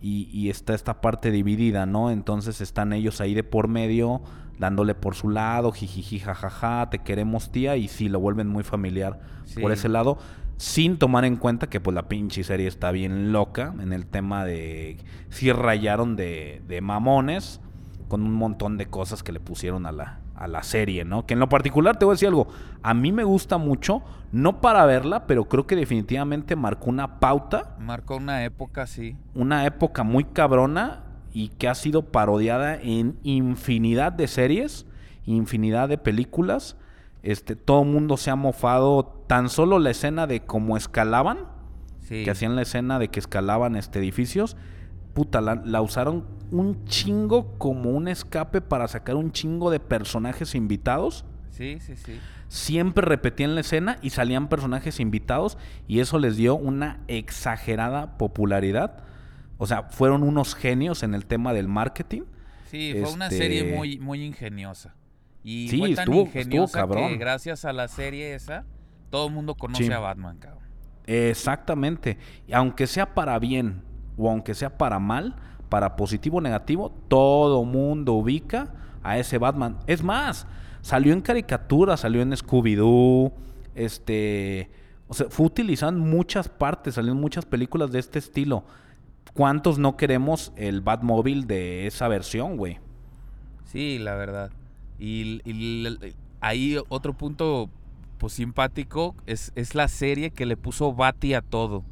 [0.00, 2.10] y, y está esta parte dividida, ¿no?
[2.10, 4.22] Entonces están ellos ahí de por medio
[4.58, 9.20] dándole por su lado, jijiji, jajaja, te queremos tía y sí, lo vuelven muy familiar
[9.60, 10.18] por ese lado
[10.58, 14.44] sin tomar en cuenta que pues la pinche serie está bien loca en el tema
[14.44, 14.98] de
[15.30, 17.60] sí rayaron de, de mamones
[18.08, 21.26] con un montón de cosas que le pusieron a la, a la serie, ¿no?
[21.26, 22.48] Que en lo particular te voy a decir algo,
[22.82, 27.76] a mí me gusta mucho, no para verla, pero creo que definitivamente marcó una pauta,
[27.78, 29.16] Marcó una época, sí.
[29.34, 34.86] una época muy cabrona y que ha sido parodiada en infinidad de series,
[35.26, 36.76] infinidad de películas.
[37.22, 41.38] Este, todo el mundo se ha mofado tan solo la escena de cómo escalaban,
[42.00, 42.24] Sí.
[42.24, 44.56] que hacían la escena de que escalaban este edificios,
[45.12, 50.54] puta, la, la usaron un chingo como un escape para sacar un chingo de personajes
[50.54, 51.26] invitados.
[51.50, 52.18] Sí, sí, sí.
[52.46, 59.02] Siempre repetían la escena y salían personajes invitados y eso les dio una exagerada popularidad.
[59.58, 62.22] O sea, fueron unos genios en el tema del marketing.
[62.70, 64.94] Sí, fue una Este- serie muy, muy ingeniosa.
[65.42, 67.08] Y Sí, fue tan estuvo- estuvo ingeniosa cabrón.
[67.10, 68.64] que gracias a la serie esa,
[69.10, 69.92] todo el mundo conoce Sí.
[69.92, 70.62] a Batman, cabrón.
[71.06, 72.18] Exactamente.
[72.46, 73.82] Y aunque sea para bien
[74.16, 75.36] o aunque sea para mal,
[75.68, 79.78] para positivo o negativo, todo mundo ubica a ese Batman.
[79.86, 80.46] Es más,
[80.80, 83.32] salió en caricatura, salió en Scooby-Doo,
[83.74, 84.70] este,
[85.08, 88.64] o sea, fue utilizado en muchas partes, salió en muchas películas de este estilo.
[89.34, 92.78] ¿Cuántos no queremos el Batmóvil de esa versión, güey?
[93.64, 94.50] Sí, la verdad.
[94.98, 95.42] Y,
[96.40, 97.68] ahí otro punto
[98.18, 101.84] pues simpático es, es la serie que le puso Bati a todo.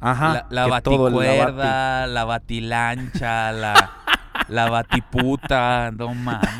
[0.00, 0.46] Ajá.
[0.50, 3.90] la la todo el- la Bati- baticuerda, la batilancha, la,
[4.48, 6.50] la batiputa, no mames.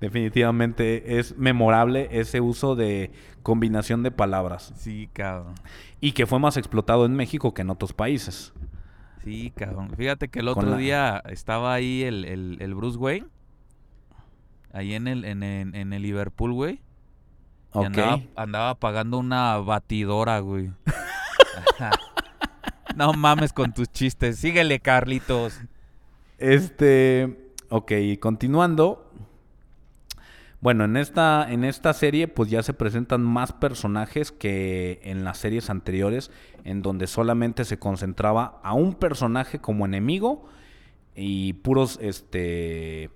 [0.00, 4.72] Definitivamente es memorable ese uso de combinación de palabras.
[4.76, 5.54] Sí, cabrón.
[6.02, 8.52] Y que fue más explotado en México que en otros países.
[9.24, 9.92] Sí, cabrón.
[9.96, 13.28] Fíjate que el otro la- día estaba ahí el, el, el Bruce Wayne.
[14.72, 16.74] Ahí en el, en, en- en el Liverpool, güey.
[16.74, 17.86] Y Ok.
[17.86, 20.72] andaba, andaba pagando una batidora, güey.
[22.96, 24.38] no mames con tus chistes.
[24.38, 25.58] Síguele, Carlitos.
[26.38, 29.11] Este, ok, continuando.
[30.62, 35.38] Bueno, en esta, en esta serie pues ya se presentan más personajes que en las
[35.38, 36.30] series anteriores,
[36.62, 40.46] en donde solamente se concentraba a un personaje como enemigo
[41.16, 43.10] y puros, este,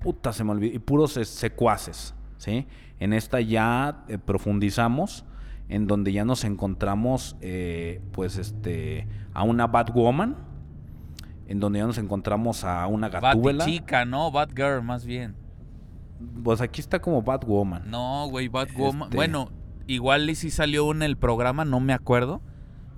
[0.00, 2.66] puta se me olvidó, y puros secuaces, ¿sí?
[2.98, 5.24] En esta ya eh, profundizamos,
[5.68, 10.36] en donde ya nos encontramos, eh, pues, este, a una Batwoman,
[11.46, 13.64] en donde ya nos encontramos a una Gatúbela.
[13.64, 14.32] Batichica, ¿no?
[14.32, 15.36] Batgirl, más bien.
[16.44, 17.90] Pues aquí está como Batwoman.
[17.90, 19.04] No, güey, Batwoman.
[19.04, 19.50] Este- Bueno,
[19.86, 22.40] igual y si salió en el programa, no me acuerdo.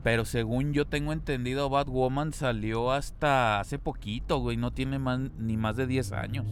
[0.02, 4.56] Pero según yo tengo entendido, Batwoman salió hasta hace poquito, güey.
[4.56, 6.44] No tiene más, ni más de 10 años.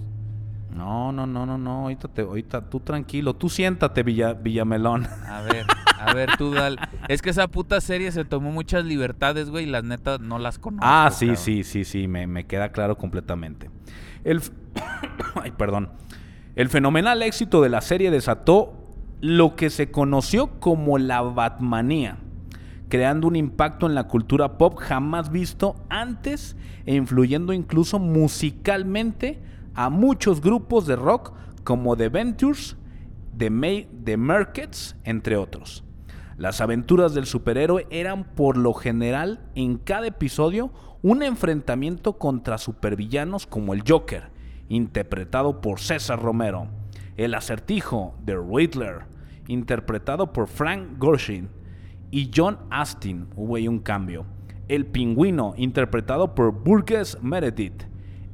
[0.72, 1.83] No, no, no, no, no.
[1.83, 3.35] Ahorita, te, ahorita tú tranquilo.
[3.35, 5.04] Tú siéntate, Villa, Villamelón.
[5.28, 5.66] A ver,
[5.98, 6.76] a ver, tú dale.
[7.09, 10.61] Es que esa puta serie se tomó muchas libertades, güey, y las netas no las
[10.61, 10.87] conozco.
[10.87, 12.06] ah, sí, sí, sí, sí.
[12.06, 13.68] Me, me queda claro completamente.
[14.22, 14.40] El,
[15.42, 15.90] Ay, perdón.
[16.56, 18.72] El fenomenal éxito de la serie desató
[19.20, 22.18] lo que se conoció como la Batmanía,
[22.88, 29.40] creando un impacto en la cultura pop jamás visto antes e influyendo incluso musicalmente
[29.74, 31.32] a muchos grupos de rock
[31.62, 32.76] como The Ventures,
[33.36, 35.84] The, May, The Merkets, entre otros.
[36.36, 43.46] Las aventuras del superhéroe eran por lo general en cada episodio un enfrentamiento contra supervillanos
[43.46, 44.39] como el Joker,
[44.70, 46.68] interpretado por César Romero,
[47.18, 49.00] el acertijo de Riddler,
[49.48, 51.50] interpretado por Frank Gorshin,
[52.11, 54.24] y John Astin, hubo ahí un cambio,
[54.68, 57.83] el pingüino, interpretado por Burgess Meredith,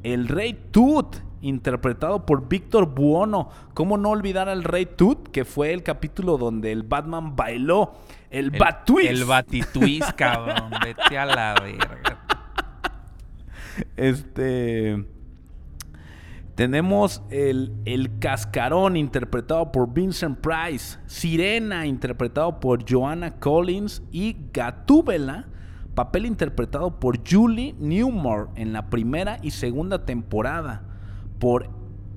[0.03, 3.51] el Rey Tut, interpretado por Víctor Buono.
[3.75, 7.95] ¿Cómo no olvidar al Rey Tut, que fue el capítulo donde el Batman bailó
[8.31, 9.11] el, El, Batwist?
[9.11, 10.71] El Batitwist, cabrón.
[10.83, 12.23] Vete a la verga.
[13.97, 15.16] Este.
[16.57, 20.99] Tenemos el, el Cascarón, interpretado por Vincent Price.
[21.05, 24.03] Sirena, interpretado por Joanna Collins.
[24.11, 25.49] Y Gatúbela,
[25.95, 30.83] papel interpretado por Julie Newmar en la primera y segunda temporada.
[31.39, 31.69] Por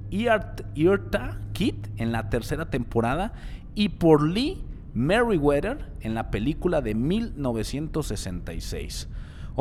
[0.10, 3.34] Irta Kitt en la tercera temporada.
[3.75, 9.10] Y por Lee Merriweather en la película de 1966.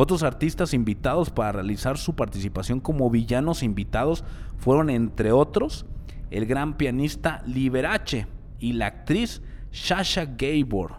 [0.00, 4.22] Otros artistas invitados para realizar su participación como villanos invitados
[4.56, 5.86] fueron, entre otros,
[6.30, 8.28] el gran pianista Liberace
[8.60, 10.98] y la actriz Sasha Gabor.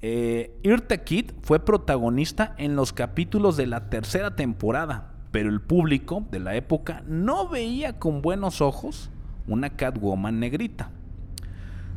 [0.00, 6.26] Eh, Irta Kitt fue protagonista en los capítulos de la tercera temporada, pero el público
[6.30, 9.10] de la época no veía con buenos ojos
[9.46, 10.92] una Catwoman negrita.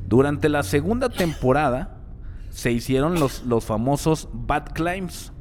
[0.09, 2.01] Durante la segunda temporada
[2.49, 5.31] se hicieron los, los famosos Bad Climbs.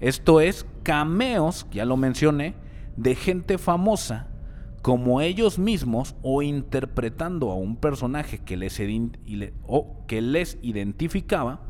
[0.00, 2.54] Esto es cameos, ya lo mencioné,
[2.96, 4.28] de gente famosa
[4.82, 8.80] como ellos mismos o interpretando a un personaje que les,
[9.66, 11.60] o que les identificaba.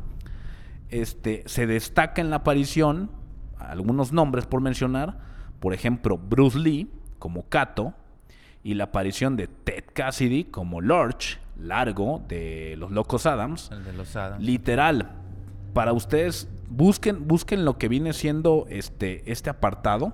[0.89, 3.09] Este, se destaca en la aparición
[3.57, 5.19] algunos nombres por mencionar,
[5.59, 7.93] por ejemplo, Bruce Lee como Kato
[8.63, 13.71] y la aparición de Ted Cassidy como Lurch, Largo de los Locos Adams.
[13.71, 14.43] El de los Adams.
[14.43, 15.11] Literal,
[15.73, 20.13] para ustedes busquen busquen lo que viene siendo este este apartado,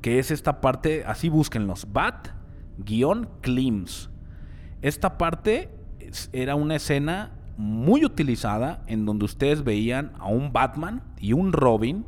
[0.00, 2.28] que es esta parte, así búsquenlos, Bat
[2.78, 4.10] guion Clims.
[4.82, 5.70] Esta parte
[6.32, 12.04] era una escena muy utilizada en donde ustedes veían a un Batman y un Robin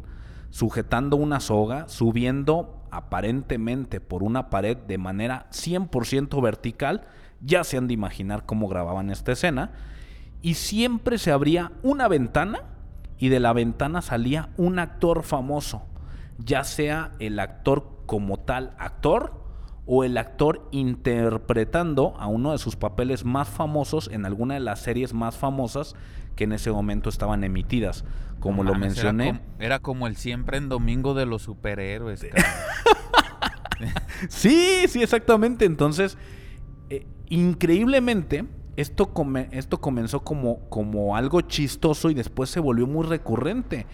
[0.50, 7.02] sujetando una soga, subiendo aparentemente por una pared de manera 100% vertical.
[7.40, 9.72] Ya se han de imaginar cómo grababan esta escena.
[10.42, 12.62] Y siempre se abría una ventana
[13.18, 15.82] y de la ventana salía un actor famoso,
[16.38, 19.44] ya sea el actor como tal actor
[19.86, 24.80] o el actor interpretando a uno de sus papeles más famosos en alguna de las
[24.80, 25.94] series más famosas
[26.34, 28.04] que en ese momento estaban emitidas.
[28.40, 29.38] Como No lo mames, era mencioné.
[29.40, 32.26] como- Era como, el siempre en domingo de los superhéroes.
[34.28, 35.64] Sí, sí, exactamente.
[35.64, 36.16] Entonces,
[36.90, 38.46] eh, increíblemente,
[38.76, 43.86] esto, come- esto comenzó como, como algo chistoso y después se volvió muy recurrente.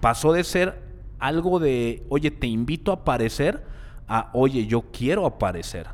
[0.00, 0.80] Pasó de ser
[1.18, 3.64] algo de, oye, te invito a aparecer,
[4.08, 5.86] a, oye, yo quiero aparecer.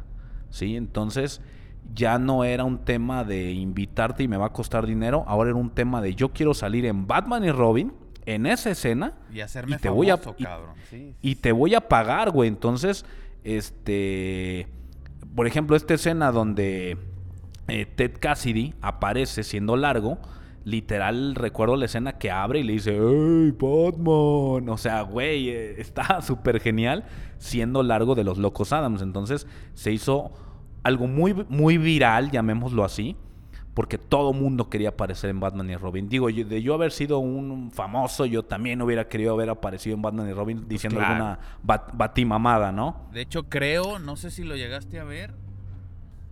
[0.50, 0.76] ¿Sí?
[0.76, 1.40] Entonces,
[1.94, 5.58] ya no era un tema de invitarte y me va a costar dinero, ahora era
[5.58, 7.92] un tema de yo quiero salir en Batman y Robin,
[8.24, 10.74] en esa escena, Y hacerme Y te voy a- famoso, y- cabrón.
[10.90, 12.48] Sí, y te voy a pagar, güey.
[12.48, 13.04] Entonces,
[13.42, 14.68] este,
[15.34, 16.96] por ejemplo, esta escena donde
[17.68, 20.18] eh, Ted Cassidy aparece siendo largo,
[20.64, 24.68] literal recuerdo la escena que abre y le dice, ¡Hey, Batman!
[24.68, 27.04] O sea, güey, eh, está súper genial
[27.38, 29.02] siendo largo de los Locos Adams.
[29.02, 30.30] Entonces, se hizo
[30.82, 33.16] algo muy, muy viral, llamémoslo así.
[33.74, 36.08] Porque todo mundo quería aparecer en Batman y Robin.
[36.08, 40.02] Digo, yo- de yo haber sido un famoso, yo también hubiera querido haber aparecido en
[40.02, 41.12] Batman y Robin diciendo claro.
[41.14, 43.06] alguna bat- batimamada, ¿no?
[43.12, 45.32] De hecho, creo, no sé si lo llegaste a ver.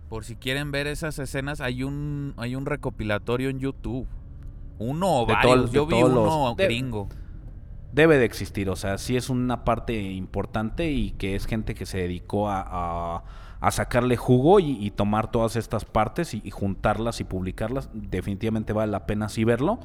[0.09, 4.07] Por si quieren ver esas escenas, hay un, hay un recopilatorio en YouTube.
[4.79, 5.71] Uno o De varios.
[5.71, 7.09] Yo vi uno los- gringo.
[7.93, 11.85] Debe de existir, o sea, sí es una parte importante y que es gente que
[11.85, 13.23] se dedicó a, a-
[13.59, 17.89] a sacarle jugo y, y tomar todas estas partes y, y juntarlas y publicarlas.
[17.93, 19.79] Definitivamente vale la pena sí verlo.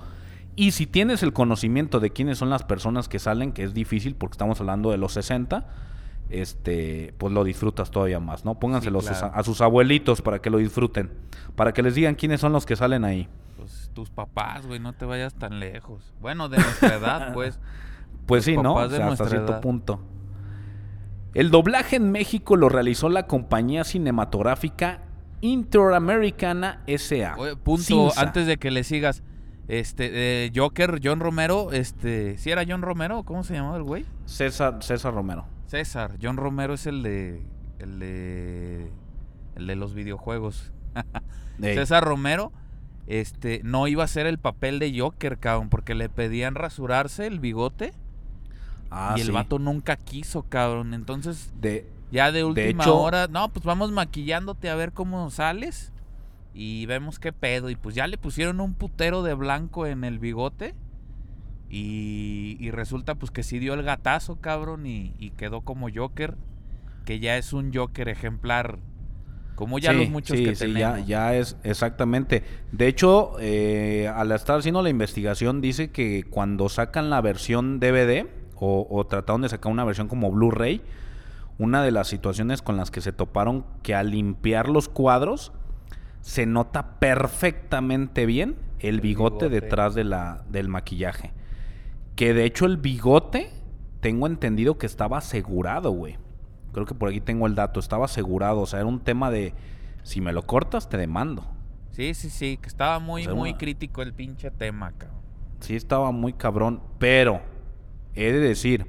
[0.56, 4.14] Y si tienes el conocimiento de quiénes son las personas que salen, que es difícil
[4.14, 5.66] porque estamos hablando de los 60,
[6.32, 8.58] este, pues lo disfrutas todavía más, ¿no?
[8.58, 9.34] Pónganselos Sí, a- claro.
[9.36, 11.10] a sus abuelitos para que lo disfruten,
[11.56, 13.28] para que les digan quiénes son los que salen ahí.
[13.56, 16.12] Pues tus papás, güey, no te vayas tan lejos.
[16.20, 17.60] Bueno, de nuestra edad, pues.
[18.26, 18.74] Pues sí, ¿no?
[18.74, 19.60] O sea, hasta cierto edad.
[19.60, 20.00] punto.
[21.34, 25.02] El doblaje en México lo realizó la compañía cinematográfica
[25.40, 27.34] Interamericana S.A.
[27.36, 28.20] Oye, punto, Cinza.
[28.20, 29.22] antes de que le sigas.
[29.68, 30.10] Este,
[30.46, 33.22] eh, Joker, John Romero, este, ¿sí era John Romero?
[33.22, 34.04] ¿Cómo se llamaba el güey?
[34.26, 35.46] César, César Romero.
[35.72, 36.18] César.
[36.22, 37.42] John Romero es el de,
[37.78, 38.90] el de,
[39.56, 40.70] el de los videojuegos.
[41.60, 42.52] César Romero,
[43.06, 47.40] este, no iba a ser el papel de Joker, cabrón, porque le pedían rasurarse el
[47.40, 47.94] bigote
[48.90, 49.32] Ah, y el sí.
[49.32, 50.92] vato nunca quiso, cabrón.
[50.92, 55.90] Entonces, De, ya de última hecho- hora, no, pues vamos maquillándote a ver cómo sales
[56.52, 57.70] y vemos qué pedo.
[57.70, 60.74] Y pues ya le pusieron un putero de blanco en el bigote
[61.72, 66.38] y, y resulta pues que sí dio el gatazo, cabrón, y, y quedó como Joker,
[67.06, 68.80] que ya es un Joker ejemplar,
[69.56, 70.78] como ya Sí, los muchos sí, que sí, tenemos.
[70.78, 72.44] ya, ya es exactamente.
[72.72, 78.26] De hecho, eh, al estar haciendo la investigación, dice que cuando sacan la versión DVD
[78.56, 80.82] o, o trataron de sacar una versión como Blu-ray,
[81.58, 85.52] una de las situaciones con las que se toparon que al limpiar los cuadros
[86.20, 89.48] se nota perfectamente bien el, El bigote, bigote.
[89.48, 91.32] detrás de la, del maquillaje.
[92.22, 93.50] Que de hecho el bigote,
[93.98, 96.18] tengo entendido que estaba asegurado, güey.
[96.72, 98.60] Creo que por aquí tengo el dato, estaba asegurado.
[98.60, 99.54] O sea, era un tema de,
[100.04, 101.44] si me lo cortas, te demando.
[101.90, 105.18] Sí, sí, sí, que estaba muy, O sea, muy una- crítico el pinche tema, cabrón.
[105.58, 106.80] Sí, estaba muy cabrón.
[107.00, 107.40] Pero,
[108.14, 108.86] he de decir,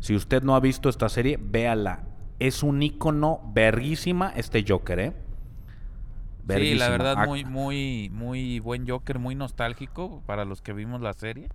[0.00, 2.04] si usted no ha visto esta serie, véala.
[2.38, 5.12] Es un icono verguísima este Joker, ¿eh?
[5.14, 6.88] Sí, la Verguísima.
[6.90, 11.48] verdad, Ah, muy, muy, muy buen Joker, muy nostálgico para los que vimos la serie.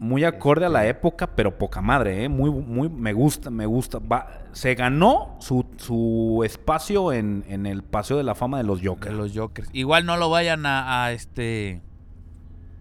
[0.00, 2.28] Muy acorde a la Este- época, pero poca madre, ¿eh?
[2.30, 3.98] Muy, muy, me gusta, me gusta.
[3.98, 8.80] Va- se ganó su, su espacio en, en el Paseo de la Fama de los
[8.80, 9.14] De Jokers.
[9.14, 9.68] los Jokers.
[9.74, 11.82] Igual no lo vayan a, a, este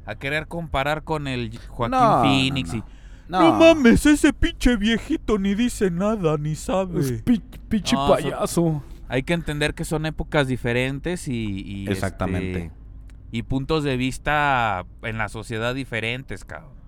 [0.05, 2.84] a querer comparar con el Joaquín No, Phoenix no, y
[3.28, 3.41] no.
[3.41, 7.01] no mames, ese pinche viejito ni dice nada, ni sabe.
[7.01, 8.84] Es pi- pinche No, son- payaso.
[9.09, 11.34] Hay que entender que son épocas diferentes y,
[11.65, 12.59] y, Exactamente.
[12.67, 12.72] este,
[13.32, 16.78] y puntos de vista en la sociedad diferentes, cabrón.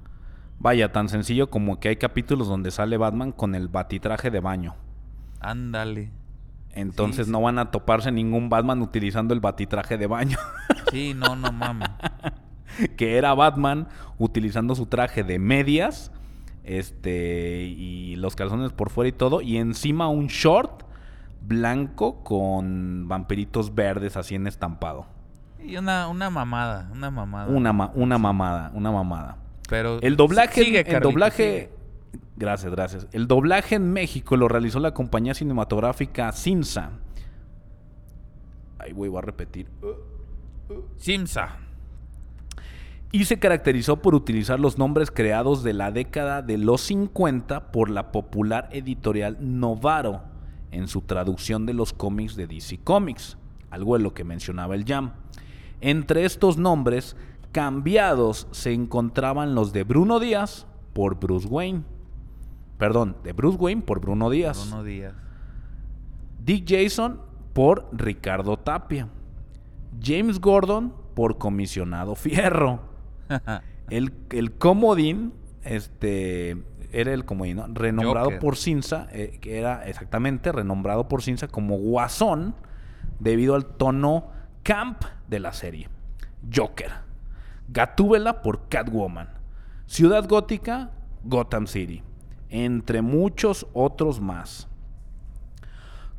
[0.64, 4.76] Vaya, tan sencillo como que hay capítulos donde sale Batman con el batitraje de baño.
[5.40, 6.12] Ándale.
[6.74, 10.38] Entonces Sí, no van a toparse ningún Batman utilizando el batitraje de baño.
[10.92, 11.90] Sí, no, no mames.
[12.98, 13.88] que era Batman
[14.18, 16.12] utilizando su traje de medias.
[16.64, 17.64] Este.
[17.64, 19.42] Y los calzones por fuera y todo.
[19.42, 20.84] Y encima un short
[21.42, 25.06] blanco con vampiritos verdes así en estampado.
[25.64, 27.48] Y una, una mamada, una mamada.
[27.48, 29.38] Una, ma- una mamada, una mamada.
[29.72, 31.70] Pero El doblaje, Sigue, el doblaje,
[32.36, 33.08] gracias, gracias.
[33.14, 36.92] El doblaje en México lo realizó la compañía cinematográfica Cinza.
[38.80, 39.70] Ahí voy, voy a repetir.
[40.98, 41.60] Simsa.
[43.14, 47.90] Y se caracterizó por utilizar los nombres creados de la década de los 50 por
[47.90, 50.22] la popular editorial Novaro,
[50.72, 53.38] en su traducción de los cómics de DC Comics,
[53.70, 55.14] algo de lo que mencionaba el Jam.
[55.80, 57.16] Entre estos nombres
[57.52, 61.84] cambiados se encontraban los de Bruno Díaz por Bruce Wayne.
[62.78, 64.68] Perdón, de Bruce Wayne por Bruno Díaz.
[64.68, 65.14] Bruno Díaz.
[66.44, 67.22] Dick Jason
[67.54, 69.08] por Ricardo Tapia.
[70.02, 72.80] James Gordon por Comisionado Fierro.
[73.90, 75.34] el, el comodín,
[75.64, 76.58] este,
[76.92, 77.68] era el comodín, ¿no?
[77.68, 78.40] renombrado Joker.
[78.40, 82.56] por Cinza, eh, que era exactamente renombrado por Cinza como Guasón,
[83.20, 84.30] debido al tono
[84.64, 85.90] camp de la serie.
[86.54, 87.11] Joker.
[87.74, 89.30] Gatúbela por Catwoman.
[89.86, 90.92] Ciudad Gótica,
[91.24, 92.04] Gotham City.
[92.50, 94.68] Entre muchos otros más.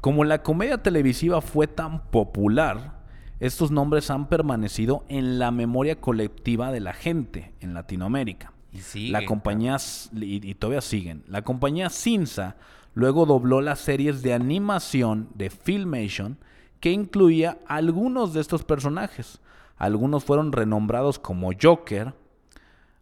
[0.01, 3.03] Como la comedia televisiva fue tan popular,
[3.39, 8.53] estos nombres han permanecido en la memoria colectiva de la gente en Latinoamérica.
[8.73, 9.13] Y sigue.
[9.13, 9.77] La compañía,
[10.15, 12.57] y, y todavía siguen, la compañía Cinza
[12.95, 16.39] luego dobló las series de animación de Filmation
[16.81, 19.41] que incluía algunos de estos personajes.
[19.83, 22.15] Algunos fueron renombrados como Joker,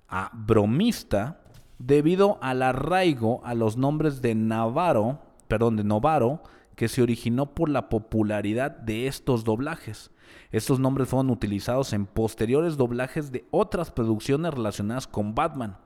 [0.09, 1.43] a Bromista,
[1.79, 6.43] debido al arraigo a los nombres de Navarro, perdón, de Novaro,
[6.77, 10.11] que se originó por la popularidad de estos doblajes.
[10.53, 15.77] Estos nombres fueron utilizados en posteriores doblajes de otras producciones relacionadas con Batman,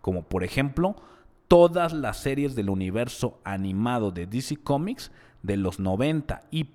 [0.00, 0.96] como por ejemplo
[1.46, 5.12] todas las series del universo animado de DC Comics
[5.44, 6.66] de los 90 y,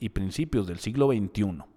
[0.00, 1.69] y principios del siglo XXI.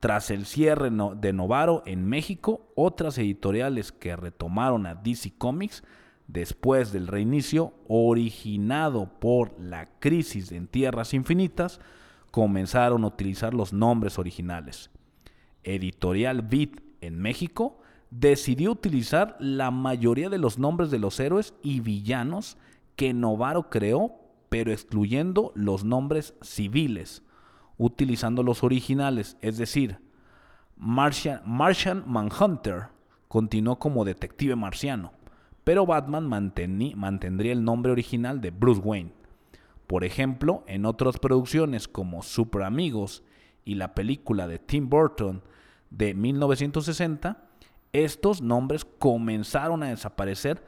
[0.00, 5.82] Tras el cierre de Novaro en México, otras editoriales que retomaron a DC Comics
[6.28, 11.80] después del reinicio originado por la crisis en Tierras Infinitas,
[12.30, 14.90] comenzaron a utilizar los nombres originales.
[15.64, 17.80] Editorial Beat en México
[18.10, 22.56] decidió utilizar la mayoría de los nombres de los héroes y villanos
[22.94, 24.14] que Novaro creó,
[24.48, 27.22] pero excluyendo los nombres civiles,
[27.78, 29.98] utilizando los originales, es decir,
[30.76, 31.42] Martian,
[32.06, 32.88] Manhunter
[33.28, 35.12] continuó como detective marciano,
[35.64, 39.12] pero Batman mantendría el nombre original de Bruce Wayne.
[39.86, 43.22] Por ejemplo, en otras producciones como Super Amigos
[43.64, 45.42] y la película de Tim Burton
[45.90, 47.44] de 1960,
[47.92, 50.62] estos nombres comenzaron a desaparecer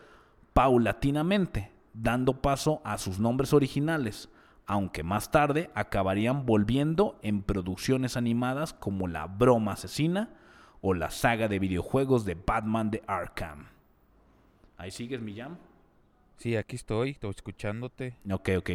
[0.54, 4.30] paulatinamente, dando paso a sus nombres originales,
[4.70, 10.30] aunque más tarde acabarían volviendo en producciones animadas como La Broma Asesina
[10.80, 13.66] o la saga de videojuegos de Batman de Arkham.
[14.76, 15.56] ¿Ahí sigues, mi jam?
[16.36, 18.14] Sí, aquí estoy, estoy escuchándote.
[18.30, 18.70] Ok, ok.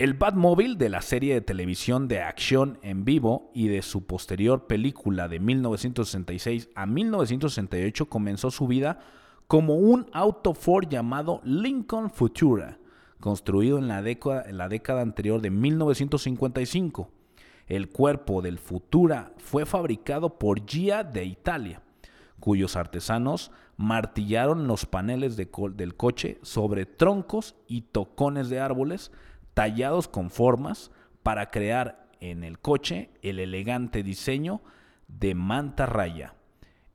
[0.00, 4.66] El Batmóvil de la serie de televisión de acción en vivo y de su posterior
[4.66, 8.98] película de 1966 a 1968 comenzó su vida
[9.46, 12.78] como un auto Ford llamado Lincoln Futura,
[13.20, 17.10] construido en la década, anterior de 1955.
[17.66, 21.82] El cuerpo del Futura fue fabricado por Gia de Italia,
[22.40, 29.12] cuyos artesanos martillaron los paneles del coche sobre troncos y tocones de árboles
[29.54, 30.90] tallados con formas
[31.22, 34.60] para crear en el coche el elegante diseño
[35.08, 36.34] de manta raya.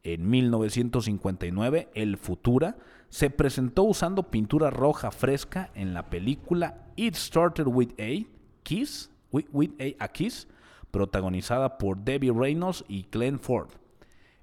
[0.03, 2.77] En 1959, el Futura
[3.13, 8.25] se presentó usando pintura roja fresca en la película It Started With A
[8.63, 10.47] Kiss,
[10.89, 13.69] protagonizada por Debbie Reynolds y Glenn Ford.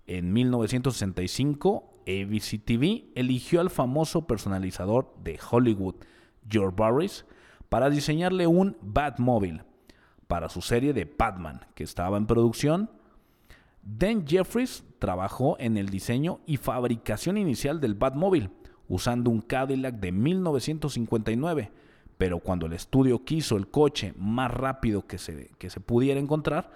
[0.06, 5.96] En 1965, ABC TV eligió al famoso personalizador de Hollywood,
[6.48, 7.26] George Barris,
[7.68, 9.64] para diseñarle un Batmobile
[10.28, 12.88] para su serie de Batman, que estaba en producción.
[13.82, 18.50] Dan Jeffries trabajó en el diseño y fabricación inicial del Batmobile,
[18.90, 21.70] usando un Cadillac de 1959,
[22.18, 26.72] pero cuando el estudio quiso el coche más rápido que se, que se pudiera encontrar,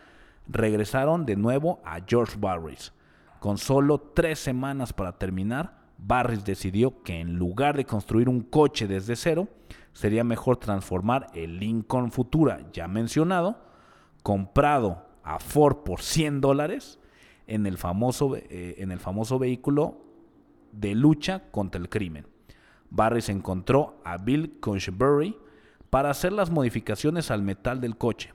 [0.48, 2.92] regresaron de nuevo a George Barris.
[3.40, 8.86] Con solo tres semanas para terminar, Barris decidió que en lugar de construir un coche
[8.86, 9.48] desde cero,
[9.92, 13.58] sería mejor transformar el Lincoln Futura ya mencionado,
[14.22, 17.00] comprado a Ford por 100 dólares,
[17.48, 20.04] en el famoso, eh, en el famoso vehículo
[20.80, 22.26] de lucha contra el crimen.
[22.90, 25.36] Barris encontró a Bill Conchbury
[25.90, 28.32] para hacer las modificaciones al metal del coche.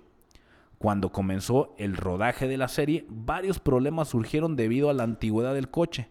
[0.78, 5.70] Cuando comenzó el rodaje de la serie, varios problemas surgieron debido a la antigüedad del
[5.70, 6.10] coche.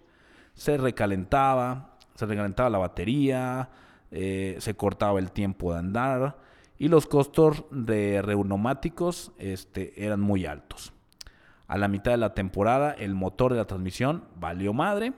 [0.54, 3.70] Se recalentaba, se recalentaba la batería,
[4.10, 6.38] eh, se cortaba el tiempo de andar
[6.78, 10.92] y los costos de neumáticos este, eran muy altos.
[11.66, 15.12] A la mitad de la temporada, el motor de la transmisión valió madre.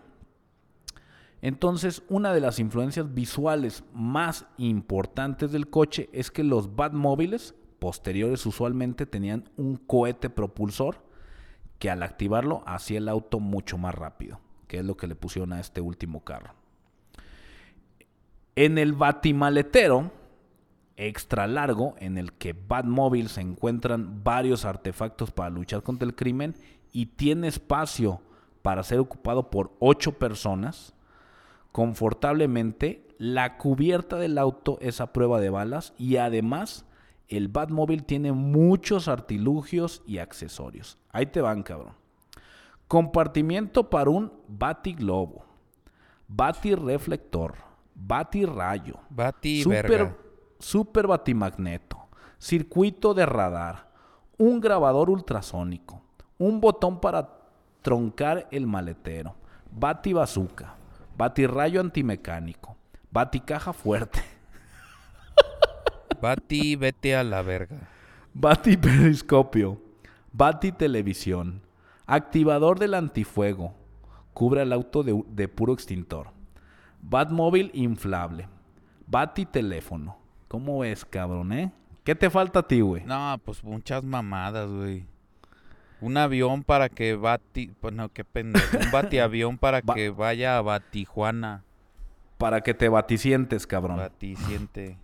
[1.42, 8.44] Entonces, una de las influencias visuales más importantes del coche es que los Batmóviles posteriores
[8.44, 11.02] usualmente tenían un cohete propulsor
[11.78, 14.38] que al activarlo hacía el auto mucho más rápido,
[14.68, 16.54] que es lo que le pusieron a este último carro.
[18.54, 20.12] En el batimaletero
[20.98, 26.54] extra largo, en el que Batmobile se encuentran varios artefactos para luchar contra el crimen
[26.92, 28.20] y tiene espacio
[28.60, 30.94] para ser ocupado por ocho personas,
[31.72, 36.86] confortablemente, la cubierta del auto es a prueba de balas y además
[37.28, 40.98] el Batmobile tiene muchos artilugios y accesorios.
[41.10, 41.94] Ahí te van, cabrón.
[42.88, 45.44] Compartimiento para un Batiglobo,
[46.26, 47.54] Batirreflector,
[47.94, 50.16] Batirrayo, Bati super,
[50.58, 52.08] super Batimagneto,
[52.38, 53.90] circuito de radar,
[54.38, 56.02] un grabador ultrasónico,
[56.38, 57.28] un botón para
[57.82, 59.36] troncar el maletero,
[59.70, 60.74] Bati bazooka,
[61.16, 62.76] Batirrayo antimecánico,
[63.10, 64.22] Baticaja fuerte,
[66.20, 67.88] Bati, vete a la verga.
[68.34, 69.80] Bati periscopio,
[70.32, 71.62] Bati televisión,
[72.06, 73.74] activador del antifuego,
[74.34, 76.28] cubre el auto de, de puro extintor,
[77.02, 78.48] Batmóvil inflable,
[79.06, 80.18] Bati teléfono.
[80.48, 81.72] ¿Cómo ves, cabrón, eh?
[82.04, 83.04] ¿Qué te falta a ti, güey?
[83.04, 85.06] No, pues muchas mamadas, güey.
[86.00, 87.68] Un avión para que Bati...
[87.80, 88.78] Pues no, qué pendejo.
[88.78, 91.64] Un batiavión para Ba- que vaya a Batijuana.
[92.38, 93.98] Para que te baticientes, cabrón.
[93.98, 94.96] Baticiente.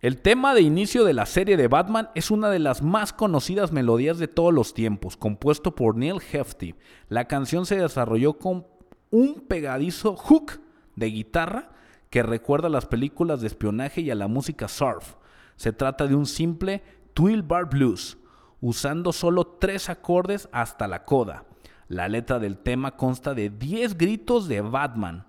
[0.00, 3.72] El tema de inicio de la serie de Batman es una de las más conocidas
[3.72, 6.74] melodías de todos los tiempos, compuesto por Neil Hefti.
[7.08, 8.66] La canción se desarrolló con
[9.10, 10.60] un pegadizo hook
[10.96, 11.70] de guitarra
[12.10, 15.14] que recuerda a las películas de espionaje y a la música surf.
[15.56, 16.82] Se trata de un simple
[17.14, 18.18] twill bar blues,
[18.60, 21.44] usando solo tres acordes hasta la coda.
[21.88, 25.26] La letra del tema consta de 10 gritos de Batman,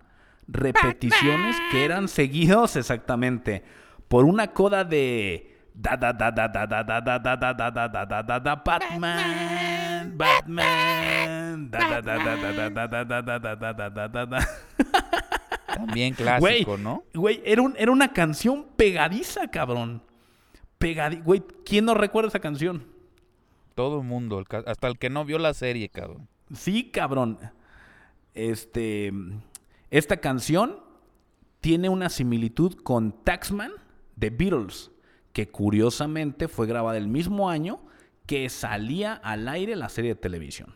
[0.47, 3.63] repeticiones que eran seguidos exactamente
[4.07, 7.71] por una coda de da da da da da da da da da da da
[7.71, 13.21] da da da da da Batman Batman da da da da da da da da
[13.21, 14.47] da da da da da da da
[15.75, 17.03] También clásico, ¿no?
[17.13, 20.01] Güey, era, un- era una canción pegadiza, cabrón.
[20.77, 22.85] Pegadi güey, ¿quién no recuerda esa canción?
[23.75, 24.43] Todo el mundo.
[24.65, 26.27] hasta el que no vio la serie, cabrón.
[26.53, 27.37] Sí, cabrón.
[28.33, 29.11] Este.
[29.91, 30.79] Esta canción
[31.59, 33.71] tiene una similitud con Taxman
[34.15, 34.91] de Beatles,
[35.33, 37.81] que curiosamente fue grabada el mismo año
[38.25, 40.73] que salía al aire la serie de televisión.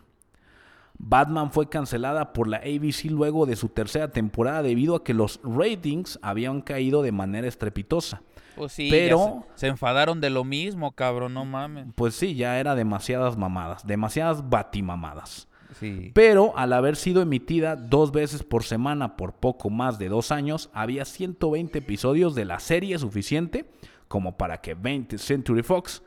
[0.98, 5.40] Batman fue cancelada por la ABC luego de su tercera temporada debido a que los
[5.44, 8.22] ratings habían caído de manera estrepitosa.
[8.56, 11.88] Pues sí, Pero- se enfadaron de lo mismo, cabrón, no mames.
[11.96, 15.48] Pues sí, ya era demasiadas mamadas, demasiadas batimamadas.
[15.80, 16.12] Sí.
[16.14, 20.70] Pero al haber sido emitida dos veces por semana por poco más de dos años,
[20.74, 23.70] había 120 episodios de la serie suficiente
[24.08, 26.02] como para que 20 Century Fox,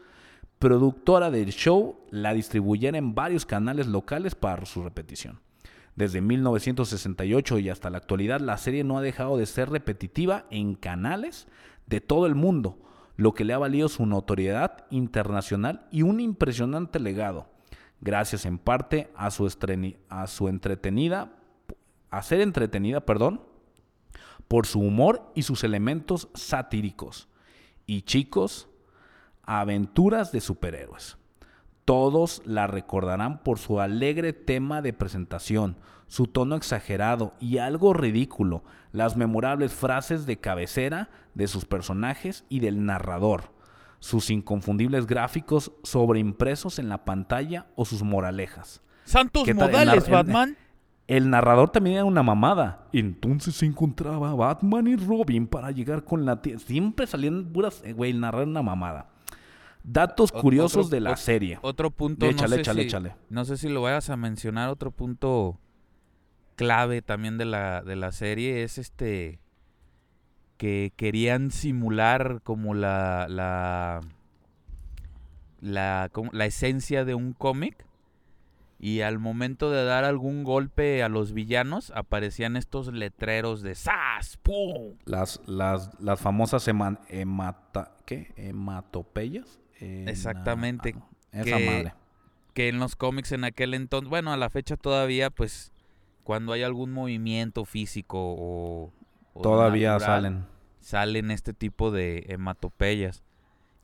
[0.59, 5.40] productora del show, la distribuyera en varios canales locales para su repetición.
[5.95, 10.74] Desde 1968 y hasta la actualidad, la serie no ha dejado de ser repetitiva en
[10.74, 11.47] canales
[11.93, 12.78] de todo el mundo,
[13.16, 17.51] lo que le ha valido su notoriedad internacional y un impresionante legado,
[18.01, 19.47] gracias en parte a su,
[20.09, 21.36] a su entretenida,
[22.11, 23.43] a ser entretenida, perdón,
[24.49, 27.28] por su humor y sus elementos satíricos.
[27.84, 28.70] Y chicos,
[29.43, 31.18] aventuras de superhéroes.
[31.84, 35.76] Todos la recordarán por su alegre tema de presentación,
[36.12, 42.60] su tono exagerado y algo ridículo, las memorables frases de cabecera de sus personajes y
[42.60, 43.44] del narrador,
[43.98, 48.82] sus inconfundibles gráficos sobreimpresos en la pantalla o sus moralejas.
[49.04, 50.58] Santos modales, Batman.
[51.06, 52.88] El narrador también era una mamada.
[52.92, 56.58] Entonces se encontraba Batman y Robin para llegar con la tía.
[56.58, 57.80] Siempre salían puras.
[57.86, 59.08] eh, Güey, el narrador era una mamada.
[59.82, 61.58] Datos curiosos otro- de la serie.
[61.62, 63.14] Otro punto, Échale, no sé échale, si, échale.
[63.30, 65.58] no sé si lo vayas a mencionar, otro punto
[66.57, 69.38] clave también de la, de la serie es este
[70.57, 74.00] que querían simular como la la
[75.61, 77.84] la, como- la esencia de un cómic
[78.78, 84.38] y al momento de dar algún golpe a los villanos aparecían estos letreros de ¡Sas!
[84.42, 84.94] ¡Pum!
[85.05, 88.32] Las, las, las famosas hema- hemata- ¿qué?
[88.36, 89.61] hematopeyas.
[89.78, 91.94] Exactamente, ah, no, Esa que- madre.
[92.55, 95.72] que en los cómics en aquel entonces, bueno, a la fecha todavía, pues,
[96.24, 98.92] cuando hay algún movimiento físico o...
[99.34, 100.46] o Todavía natural, salen.
[100.80, 103.22] Salen este tipo de hematopeyas.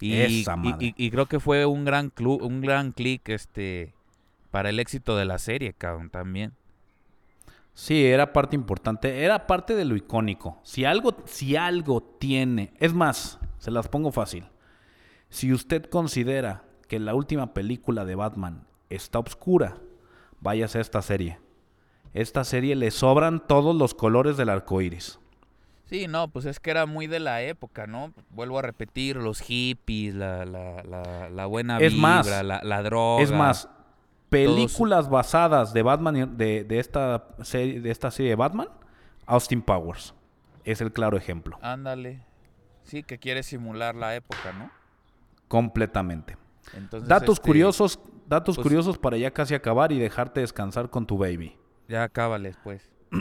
[0.00, 0.94] Y, Esa y- madre.
[0.96, 3.94] y- y creo que fue un gran clu- un gran clic este
[4.50, 6.52] para el éxito de la serie, cabrón, también.
[7.74, 10.58] Sí, era parte importante, era parte de lo icónico.
[10.64, 14.46] Si algo, si algo tiene, es más, se las pongo fácil.
[15.28, 19.76] Si usted considera que la última película de Batman está oscura,
[20.40, 21.38] váyase a esta serie.
[22.14, 25.18] Esta serie le sobran todos los colores del arco iris.
[25.86, 28.12] Sí, no, pues es que era muy de la época, ¿no?
[28.30, 32.82] Vuelvo a repetir, los hippies, la, la, la, la buena Es vibra, más, la, la
[32.82, 33.22] droga.
[33.22, 33.68] Es más,
[34.28, 38.68] películas basadas de Batman de, de esta serie, de esta serie de Batman,
[39.26, 40.14] Austin Powers
[40.64, 42.22] es el claro ejemplo, Ándale.
[42.84, 44.70] Sí, que quiere simular la época, ¿no?
[45.48, 46.36] completamente.
[46.74, 51.06] Entonces, Datos este, curiosos, datos pues- curiosos para ya casi acabar y dejarte descansar con
[51.06, 51.56] tu baby.
[51.88, 52.90] Ya cábales, pues.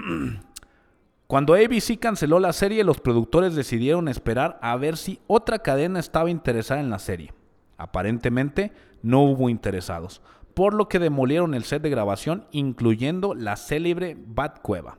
[1.27, 6.29] Cuando ABC canceló la serie, los productores decidieron esperar a ver si otra cadena estaba
[6.29, 7.33] interesada en la serie.
[7.77, 10.21] Aparentemente, no hubo interesados,
[10.53, 14.97] por lo que demolieron el set de grabación, incluyendo la célebre Batcueva.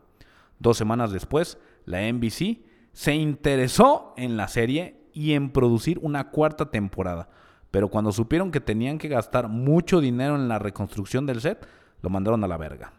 [0.59, 2.61] Dos semanas después, la NBC
[2.93, 7.29] se interesó en la serie y en producir una cuarta temporada,
[7.71, 11.67] pero cuando supieron que tenían que gastar mucho dinero en la reconstrucción del set,
[12.03, 12.93] lo mandaron a la verga.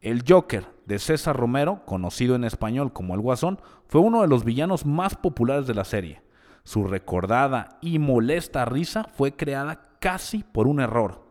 [0.00, 4.44] El Joker de César Romero, conocido en español como el Guasón, fue uno de los
[4.44, 6.22] villanos más populares de la serie.
[6.62, 11.26] Su recordada y molesta risa fue creada casi por un error.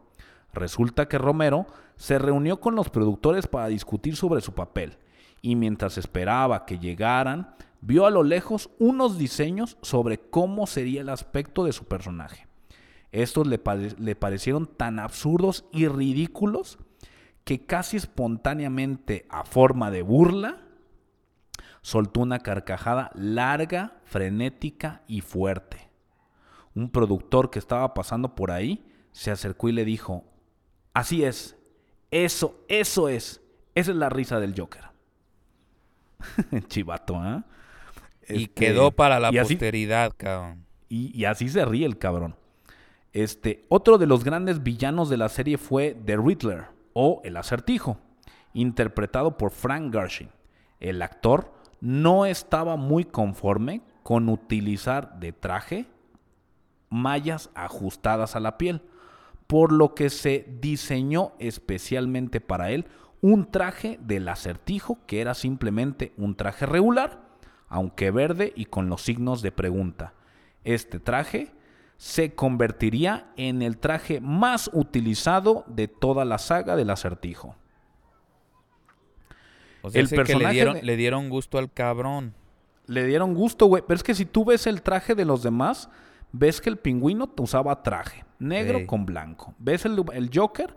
[0.52, 1.66] Resulta que Romero
[1.96, 4.98] se reunió con los productores para discutir sobre su papel
[5.42, 11.10] y mientras esperaba que llegaran, vio a lo lejos unos diseños sobre cómo sería el
[11.10, 12.48] aspecto de su personaje.
[13.14, 13.62] Estos le,
[13.98, 16.80] le parecieron tan absurdos y ridículos
[17.48, 20.58] que casi espontáneamente, a forma de burla,
[21.82, 25.90] soltó una carcajada larga, frenética y fuerte.
[26.76, 30.26] Un productor que estaba pasando por ahí se acercó y le dijo,
[30.94, 31.56] así es,
[32.12, 33.42] eso, eso es,
[33.76, 34.84] esa es la risa del Joker.
[36.68, 37.46] Chivato, ¿ah?
[38.28, 40.66] Y Este, quedó para la y así- posteridad, cabrón.
[40.90, 42.36] y, y así se ríe el cabrón.
[43.14, 48.00] Este, otro de los grandes villanos de la serie fue The Riddler o El Acertijo,
[48.56, 50.32] interpretado por Frank Gorshin.
[50.80, 55.86] El actor no estaba muy conforme con utilizar de traje
[56.90, 58.82] mallas ajustadas a la piel,
[59.46, 62.88] por lo que se diseñó especialmente para él
[63.22, 67.22] un traje del acertijo que era simplemente un traje regular,
[67.68, 70.14] aunque verde y con los signos de pregunta.
[70.64, 71.52] Este traje
[71.98, 77.56] se convertiría en el traje más utilizado de toda la saga del acertijo.
[79.82, 82.34] O sea, El ese que le personaje dieron, de- le dieron gusto al cabrón.
[82.88, 83.84] Le dieron gusto, güey.
[83.86, 85.90] Pero es que si tú ves el traje de los demás,
[86.32, 89.54] ves que el pingüino usaba traje, negro con blanco.
[89.60, 90.76] Ves el, el Joker,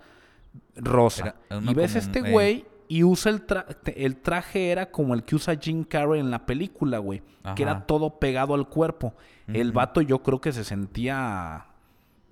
[0.77, 1.37] rosa.
[1.49, 2.33] Era y ves este ey.
[2.33, 6.31] güey y usa el, tra- el traje era como el que usa Jim Carrey en
[6.33, 7.23] la película, güey.
[7.55, 9.15] Que era todo pegado al cuerpo.
[9.47, 11.67] El vato yo creo que se sentía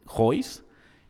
[0.04, 0.62] Joyce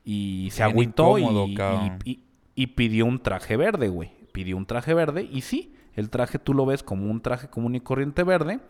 [0.04, 1.98] y se Bien agüitó y, incómodo, y- cabrón.
[2.04, 2.24] y-
[2.54, 4.10] y pidió un traje verde, güey.
[4.32, 7.74] Pidió un traje verde y sí, el traje tú lo ves como un traje común
[7.74, 8.60] y corriente verde,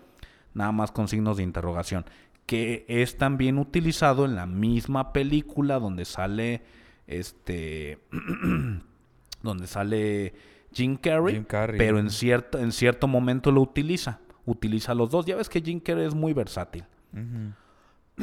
[0.55, 2.05] nada más con signos de interrogación,
[2.47, 6.62] que es también utilizado en la misma película donde sale
[7.07, 7.99] este
[9.43, 10.35] donde sale
[10.73, 15.27] Jim Carrey, Jim Carrey, pero en cierto en cierto momento lo utiliza, utiliza los dos.
[15.27, 16.85] Ya ves que Jim Carrey es muy versátil.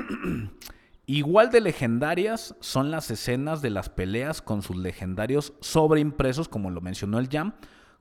[1.08, 6.82] Igual de legendarias son las escenas de las peleas con sus legendarios sobreimpresos, como lo
[6.82, 7.54] mencionó el Jam,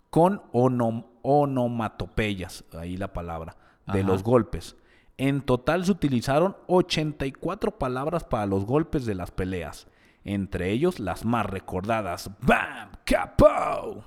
[0.08, 3.56] con onom- onomatopeyas, ahí la palabra,
[3.92, 4.08] de Ajá.
[4.08, 4.76] los golpes.
[5.18, 9.86] En total se utilizaron 84 palabras para los golpes de las peleas,
[10.24, 12.88] entre ellos las más recordadas, ¡Bam!
[13.04, 14.02] ¡Capo!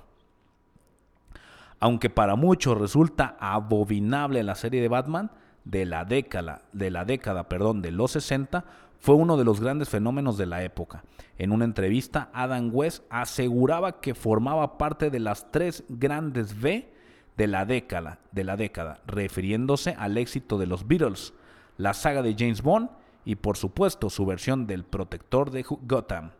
[1.80, 5.30] Aunque para muchos resulta abominable la serie de Batman
[5.64, 8.64] de la década, de la década, perdón, de los 60,
[8.98, 11.04] fue uno de los grandes fenómenos de la época.
[11.36, 16.88] En una entrevista, Adam West aseguraba que formaba parte de las tres grandes V
[17.36, 21.32] de la década, de la década, refiriéndose al éxito de los Beatles,
[21.76, 22.90] la saga de James Bond
[23.24, 26.32] y por supuesto su versión del Protector de Gotham,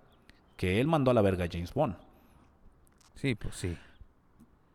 [0.56, 1.96] que él mandó a la verga a James Bond.
[3.14, 3.76] Sí, pues sí.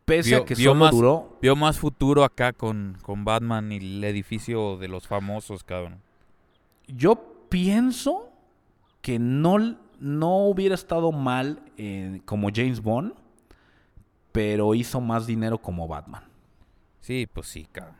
[0.04, 3.76] Pese a que vio solo más, duró vio más futuro acá con, con Batman y
[3.76, 6.00] el edificio de los famosos, cabrón.
[6.86, 8.30] Yo pienso
[9.00, 13.14] que no, no hubiera estado mal eh, como James Bond,
[14.32, 16.24] pero hizo más dinero como Batman.
[17.00, 17.96] Sí, pues sí, cabrón.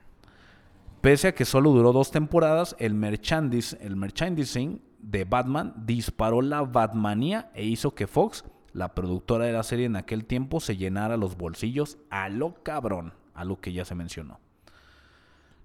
[1.00, 7.50] Pese a que solo duró dos temporadas, el, el merchandising de Batman disparó la Batmanía
[7.54, 8.44] e hizo que Fox
[8.74, 13.14] la productora de la serie en aquel tiempo se llenara los bolsillos a lo cabrón,
[13.32, 14.38] a lo que ya se mencionó.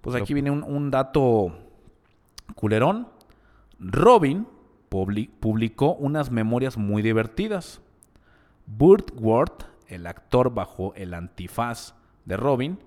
[0.00, 1.52] Pues aquí viene un, un dato
[2.54, 3.08] culerón.
[3.78, 4.46] Robin
[4.90, 7.82] publi- publicó unas memorias muy divertidas.
[8.66, 11.94] Burt Ward, el actor bajo el antifaz
[12.24, 12.78] de Robin,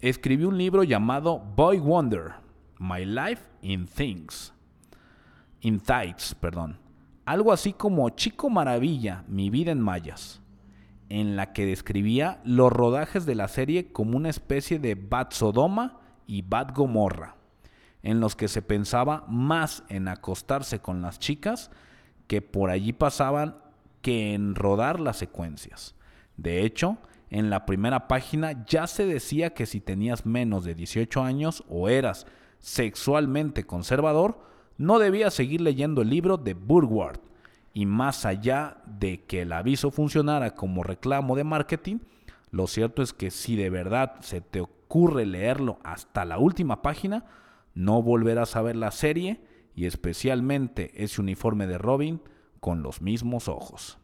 [0.00, 2.34] escribió un libro llamado Boy Wonder,
[2.78, 4.54] My Life in Things.
[5.60, 6.78] In Tights, perdón.
[7.24, 10.40] Algo así como Chico Maravilla, mi vida en mayas,
[11.08, 16.00] en la que describía los rodajes de la serie como una especie de Bad Sodoma
[16.26, 17.36] y Bad Gomorra,
[18.02, 21.70] en los que se pensaba más en acostarse con las chicas
[22.26, 23.56] que por allí pasaban
[24.02, 25.94] que en rodar las secuencias.
[26.36, 26.98] De hecho,
[27.28, 31.88] en la primera página ya se decía que si tenías menos de 18 años o
[31.88, 32.26] eras
[32.58, 34.40] sexualmente conservador,
[34.80, 37.20] no debías seguir leyendo el libro de Burward.
[37.74, 41.98] Y más allá de que el aviso funcionara como reclamo de marketing,
[42.50, 47.26] lo cierto es que si de verdad se te ocurre leerlo hasta la última página,
[47.74, 49.42] no volverás a ver la serie
[49.74, 52.22] y especialmente ese uniforme de Robin
[52.58, 53.98] con los mismos ojos.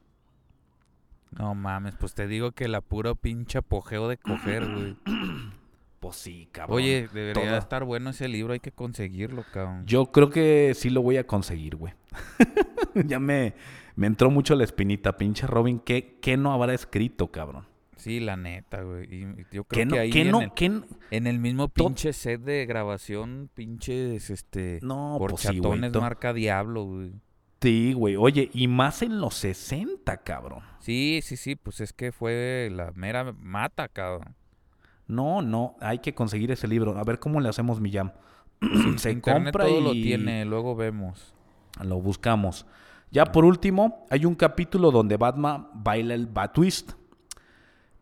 [1.31, 4.97] No mames, pues te digo que la pura pinche apogeo de coger, güey.
[6.01, 6.77] Pues sí, cabrón.
[6.77, 7.57] Oye, debería Todo.
[7.59, 9.85] estar bueno ese libro, hay que conseguirlo, cabrón.
[9.87, 11.95] Yo creo que sí lo voy a conseguir, güey.
[13.07, 13.55] ya me,
[13.97, 15.79] me entró mucho la espinita, pinche Robin.
[15.79, 17.67] ¿Qué, qué no habrá escrito, cabrón?
[17.97, 19.05] Sí, la neta, güey.
[19.13, 19.21] Y
[19.51, 19.97] yo creo ¿Qué que no?
[19.97, 20.41] ahí ¿Qué en, no?
[20.43, 20.85] el, ¿Qué no?
[21.11, 24.79] en el mismo pinche set de grabación, pinches, este...
[24.83, 25.61] No, pues sí,
[25.99, 27.13] marca Diablo, güey.
[27.61, 28.17] Sí, güey.
[28.17, 30.61] Oye, y más en los 60, cabrón.
[30.79, 34.37] Sí, sí, sí, pues es que fue la mera mata, cabrón.
[35.07, 36.99] No, no, hay que conseguir ese libro.
[36.99, 38.13] A ver cómo le hacemos, Millán.
[38.97, 41.35] Se Internet compra todo y lo tiene, luego vemos.
[41.83, 42.67] lo buscamos.
[43.11, 46.93] Ya por último, hay un capítulo donde Batman baila el Batwist.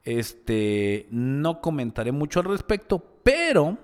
[0.02, 3.78] Este, no comentaré mucho al respecto, pero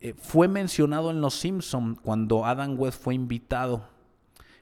[0.00, 3.88] eh, fue mencionado en Los Simpson cuando Adam West fue invitado.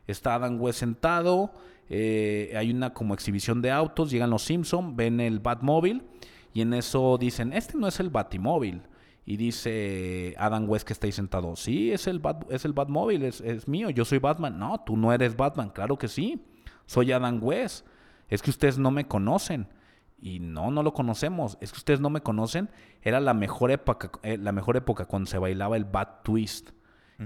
[0.07, 1.53] Está Adam West sentado,
[1.89, 6.03] eh, hay una como exhibición de autos, llegan los Simpson, ven el Batmóvil
[6.53, 8.83] y en eso dicen, este no es el Batimóvil.
[9.27, 13.23] Y dice Adam West que está ahí sentado, sí, es el, Bat, es el Batmóvil,
[13.23, 14.59] es, es mío, yo soy Batman.
[14.59, 16.43] No, tú no eres Batman, claro que sí,
[16.87, 17.87] soy Adam West.
[18.29, 19.69] Es que ustedes no me conocen.
[20.23, 21.59] Y no, no lo conocemos.
[21.61, 22.69] Es que ustedes no me conocen.
[23.03, 26.71] Era la mejor época, eh, la mejor época cuando se bailaba el Bat Twist.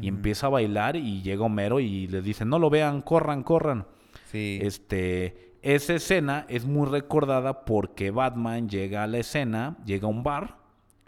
[0.01, 3.87] Y empieza a bailar y llega Homero y les dice, no lo vean, corran, corran.
[4.25, 4.59] Sí.
[4.61, 10.23] Este, esa escena es muy recordada porque Batman llega a la escena, llega a un
[10.23, 10.59] bar,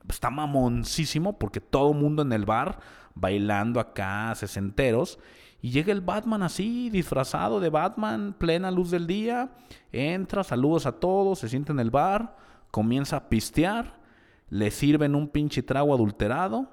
[0.09, 2.79] está mamoncísimo porque todo el mundo en el bar
[3.15, 5.19] bailando acá, sesenteros,
[5.61, 9.51] y llega el Batman así, disfrazado de Batman, plena luz del día,
[9.93, 12.39] entra, saludos a todos, se sienta en el bar,
[12.71, 14.01] comienza a pistear,
[14.49, 16.71] le sirven un pinche trago adulterado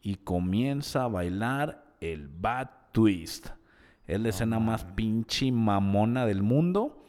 [0.00, 3.48] y comienza a bailar el Bat Twist.
[4.06, 7.04] Es la escena más pinche mamona del mundo.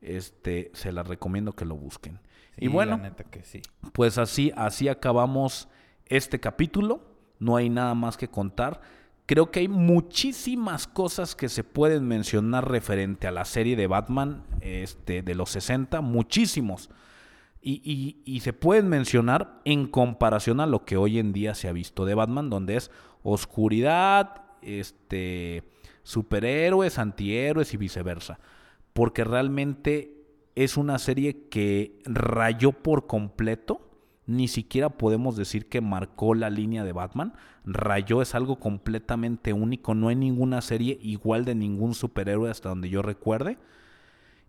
[0.00, 2.20] Este, se la recomiendo que lo busquen.
[2.56, 3.62] Sí, y bueno, La neta que sí.
[3.92, 5.68] pues así, así acabamos
[6.06, 7.02] este capítulo.
[7.38, 8.80] No hay nada más que contar.
[9.26, 14.42] Creo que hay muchísimas cosas que se pueden mencionar referente a la serie de Batman
[14.60, 16.88] este, de los 60, muchísimos.
[17.60, 21.68] Y, y- y se pueden mencionar en comparación a lo que hoy en día se
[21.68, 22.90] ha visto de Batman, donde es
[23.22, 25.64] oscuridad, este,
[26.04, 28.38] superhéroes, antihéroes y viceversa.
[28.98, 30.12] Porque realmente
[30.56, 33.92] es una serie que rayó por completo.
[34.26, 37.34] Ni siquiera podemos decir que marcó la línea de Batman.
[37.64, 39.94] Rayó es algo completamente único.
[39.94, 43.56] No hay ninguna serie igual de ningún superhéroe hasta donde yo recuerde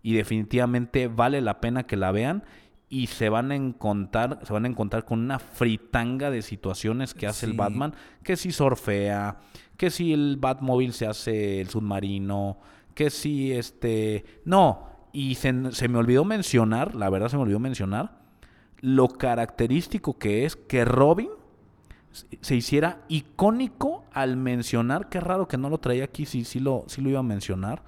[0.02, 2.42] y definitivamente vale la pena que la vean
[2.88, 7.28] y se van a encontrar se van a encontrar con una fritanga de situaciones que
[7.28, 7.52] hace el.
[7.52, 7.94] Batman,
[8.24, 9.38] que si surfea,
[9.76, 12.58] que si el Batmóvil se hace el submarino,
[12.94, 17.58] que si este no, y se, se me olvidó mencionar, la verdad se me olvidó
[17.58, 18.18] mencionar
[18.82, 21.28] lo característico que es que Robin
[22.40, 26.84] se- hiciera icónico al mencionar, qué raro que no lo traía aquí, sí, sí lo,
[26.86, 27.82] sí lo iba a mencionar.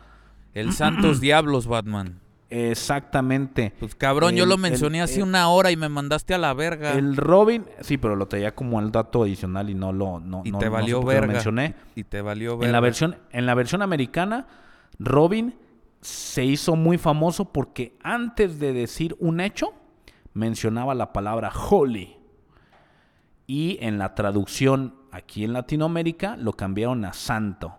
[0.54, 2.20] El Santos Diablos, Batman.
[2.50, 3.72] Exactamente.
[3.80, 6.52] Pues cabrón, yo lo el- mencioné hace el- una hora y me mandaste a la
[6.52, 6.92] verga.
[6.92, 10.50] El Robin, sí, pero lo traía como el dato adicional y no lo no, y
[10.52, 11.26] no- te no sé valió lo verga.
[11.28, 11.74] mencioné.
[11.94, 12.66] Y te valió verga.
[12.66, 14.46] En la versión en la versión americana,
[14.98, 15.54] Robin
[16.00, 19.72] se hizo muy famoso porque antes de decir un hecho
[20.34, 22.16] mencionaba la palabra holy.
[23.46, 27.78] Y en la traducción aquí en Latinoamérica lo cambiaron a santo.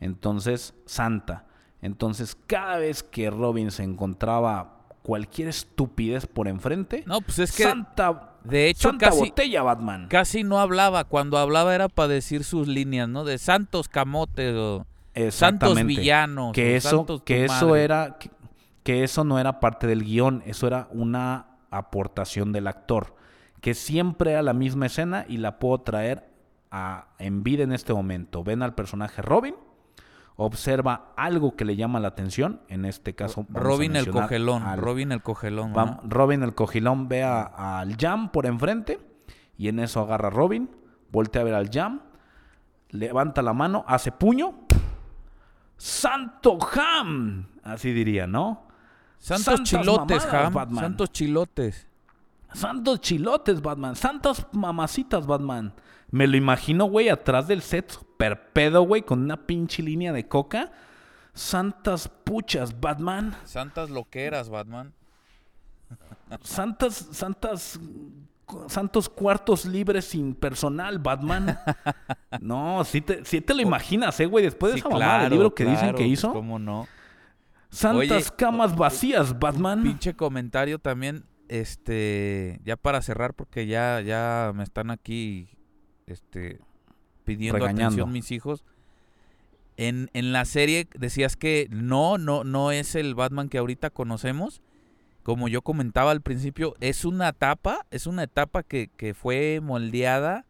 [0.00, 1.46] Entonces, santa.
[1.80, 7.62] Entonces, cada vez que Robin se encontraba cualquier estupidez por enfrente, No, pues es que
[7.62, 10.08] santa, de hecho santa casi, botella Batman.
[10.08, 11.04] casi no hablaba.
[11.04, 13.24] Cuando hablaba era para decir sus líneas, ¿no?
[13.24, 14.86] De santos camotes o
[15.30, 16.52] santos villanos.
[16.52, 17.84] que eso, que eso madre.
[17.84, 18.30] era, que,
[18.82, 23.14] que eso no era parte del guion, eso era una aportación del actor,
[23.60, 26.28] que siempre era la misma escena y la puedo traer
[26.70, 28.42] a, en vida en este momento.
[28.44, 29.54] Ven al personaje Robin,
[30.36, 34.62] observa algo que le llama la atención, en este caso Robin el cogelón.
[34.64, 35.72] al- Robin el cogelón.
[36.04, 36.54] Robin el
[37.08, 38.98] ve a- al Jam por enfrente
[39.56, 40.68] y en eso agarra a Robin,
[41.12, 42.00] voltea a ver al Jam,
[42.90, 44.54] levanta la mano, hace puño.
[45.76, 47.46] ¡Santo Ham!
[47.62, 48.66] Así diría, ¿no?
[49.18, 50.54] Santos Santas chilotes, mamadas, Ham.
[50.54, 50.84] Batman.
[50.84, 51.86] Santos chilotes.
[52.52, 53.96] Santos chilotes, Batman.
[53.96, 55.74] Santas mamacitas, Batman.
[56.10, 60.28] Me lo imagino, güey, atrás del set, super pedo, güey, con una pinche línea de
[60.28, 60.70] coca.
[61.32, 63.34] Santas puchas, Batman.
[63.44, 64.92] Santas loqueras, Batman.
[66.42, 67.80] Santas, santas,
[68.68, 71.58] santos cuartos libres sin personal, Batman.
[72.40, 75.32] No, sí te, sí te lo imaginas, eh, güey, después de Sí, esa mamada del
[75.32, 76.32] libro que dicen que hizo.
[76.32, 76.86] ¿Cómo no?
[77.70, 79.82] Santas Oye, camas vacías, Batman.
[79.82, 85.48] Pinche comentario también, este, ya para cerrar porque ya, ya me están aquí,
[86.06, 86.60] este,
[87.24, 87.84] pidiendo Regañando.
[87.86, 88.64] atención mis hijos.
[89.76, 94.60] En, en la serie decías que no, no, no es el Batman que ahorita conocemos.
[95.24, 100.44] Como yo comentaba al principio, es una etapa, es una etapa que, que fue moldeada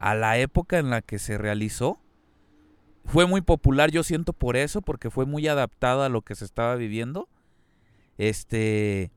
[0.00, 2.00] a la época en la que se realizó.
[3.04, 6.44] Fue muy popular, yo siento por eso, porque fue muy adaptada a lo que se
[6.44, 7.28] estaba viviendo.
[8.18, 9.12] Este,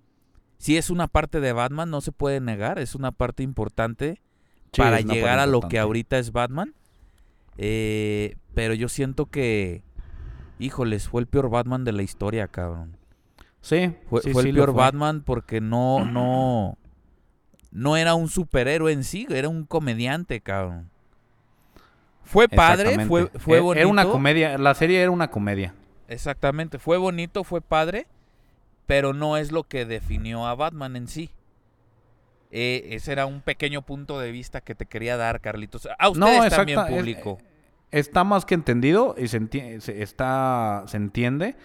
[0.59, 4.21] sí es una parte de Batman, no se puede negar, es una parte importante
[4.71, 5.73] Sí, para llegar a lo importante.
[5.73, 6.75] que ahorita es Batman.
[7.57, 9.83] Eh, pero yo siento que,
[10.59, 12.97] híjoles, fue el peor Batman de la historia, cabrón.
[13.65, 14.77] Sí, Fue, sí, fue sí el peor fue.
[14.81, 16.77] Batman porque no, no,
[17.71, 20.89] no era un superhéroe en sí, era un comediante, cabrón.
[22.23, 23.79] Fue padre, fue, fue Eh, bonito.
[23.81, 25.73] Era una comedia, la serie era una comedia.
[26.07, 28.05] Exactamente, fue bonito, fue padre,
[28.85, 31.31] pero no es lo que definió a Batman en sí.
[32.51, 35.87] Eh, ese era un pequeño punto de vista que te quería dar, Carlitos.
[35.97, 37.37] A ustedes también, es- público.
[37.91, 41.55] Está más que entendido y se, enti- se- está, se entiende.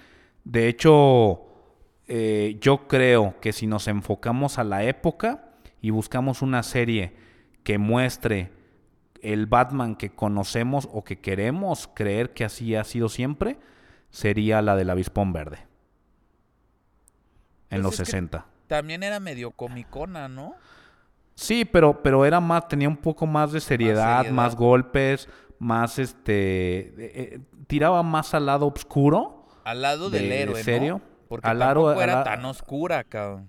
[0.44, 1.42] De hecho,
[2.12, 5.44] eh, yo creo que si nos enfocamos a la época
[5.80, 7.14] y buscamos una serie
[7.62, 8.50] que muestre
[9.22, 13.58] el Batman que conocemos o que queremos creer que así ha sido siempre,
[14.11, 15.58] sería la del Avispón Verde.
[17.70, 18.46] En Pues los es que- 60.
[18.66, 20.54] También era medio comicona, ¿no?
[21.34, 24.34] Sí, pero, pero era más, tenía un poco más de seriedad, seriedad.
[24.34, 26.78] más golpes, más este.
[26.78, 29.46] eh, eh, tiraba más al lado oscuro.
[29.64, 31.00] Al lado del ¿De héroe, serio?
[31.04, 31.09] ¿no?
[31.31, 33.49] Porque Al tampoco era la- tan oscura, cabrón.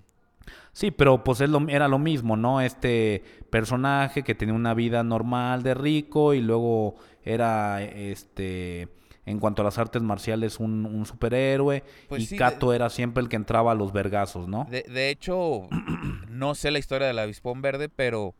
[0.72, 2.60] Sí, pero pues lo- era lo mismo, ¿no?
[2.60, 8.88] Este personaje que tenía una vida normal de rico y luego era, este,
[9.26, 11.82] en cuanto a las artes marciales, un, un superhéroe.
[12.08, 14.68] Pues y sí, de- Kato era siempre el que entraba a los vergazos, ¿no?
[14.70, 15.68] De, de hecho,
[16.30, 18.34] no sé la historia del avispón verde, pero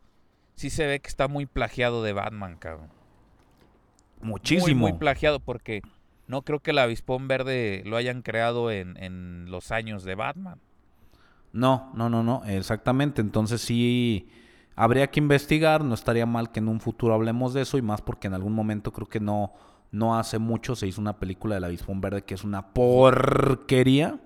[0.55, 2.87] sí se ve que está muy plagiado de Batman, cabrón.
[4.21, 4.65] Muchísimo.
[4.65, 5.81] Muy, muy plagiado porque
[6.33, 10.59] no creo que el avispón verde lo hayan creado en, en los años de Batman.
[11.51, 13.21] No, no, no, no, exactamente.
[13.21, 14.27] Entonces sí
[14.75, 18.01] habría que investigar, no estaría mal que en un futuro hablemos de eso y más
[18.01, 19.53] porque en algún momento creo que no,
[19.91, 24.19] no hace mucho se hizo una película del Avispón Verde que es una porquería.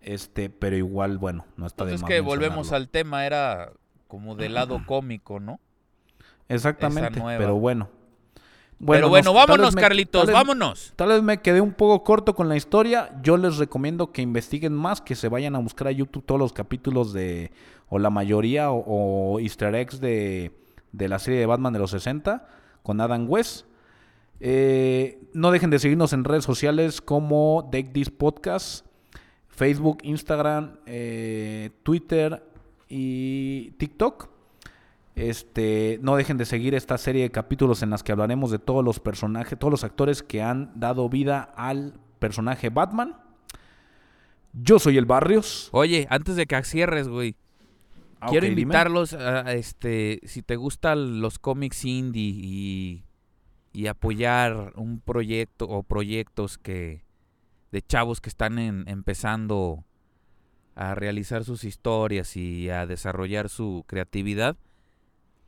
[0.00, 3.70] Este, pero igual, bueno, no está de Entonces más que volvemos al tema, era
[4.08, 5.60] como del lado cómico, ¿no?
[6.48, 8.01] Exactamente, pero bueno.
[8.84, 10.92] Pero bueno, nos- tal vámonos, me- Carlitos, tal vez- vámonos.
[10.96, 13.14] Tal vez me quedé un poco corto con la historia.
[13.22, 16.52] Yo les recomiendo que investiguen más, que se vayan a buscar a YouTube todos los
[16.52, 17.52] capítulos de,
[17.88, 20.50] o la mayoría, o, o easter eggs de,
[20.92, 22.46] de la serie de Batman de los 60
[22.82, 23.66] con Adam West.
[24.40, 28.84] Eh, no dejen de seguirnos en redes sociales como Take This Podcast,
[29.46, 32.42] Facebook, Instagram, eh, Twitter
[32.88, 34.31] y TikTok.
[35.14, 38.82] Este, no dejen de seguir esta serie de capítulos en las que hablaremos de todos
[38.84, 43.16] los personajes, todos los actores que han dado vida al personaje Batman.
[44.54, 45.68] Yo soy el Barrios.
[45.72, 47.36] Oye, antes de que cierres, güey,
[48.24, 53.04] Ah, quiero invitarlos a, a, este, si te gustan los cómics indie y,
[53.72, 57.02] y apoyar un proyecto o proyectos que
[57.72, 59.84] de chavos que están en- empezando
[60.76, 64.56] a realizar sus historias y a desarrollar su creatividad,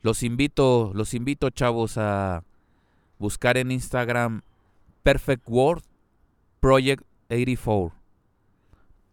[0.05, 2.43] los invito, los invito chavos a
[3.17, 4.43] buscar en Instagram
[5.01, 5.83] Perfect World
[6.59, 7.91] Project 84.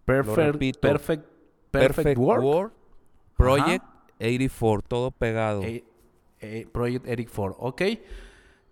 [0.04, 0.80] Perfect, repito.
[0.80, 1.24] perfect,
[1.70, 2.74] perfect, Work.
[3.38, 3.82] Project
[4.20, 5.62] 84, todo pegado.
[5.62, 5.82] Eh,
[6.40, 7.54] eh, Project Eric Ford.
[7.58, 7.80] Ok.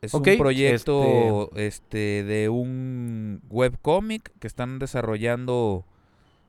[0.02, 2.22] es un proyecto este...
[2.24, 5.86] de un webcomic que están desarrollando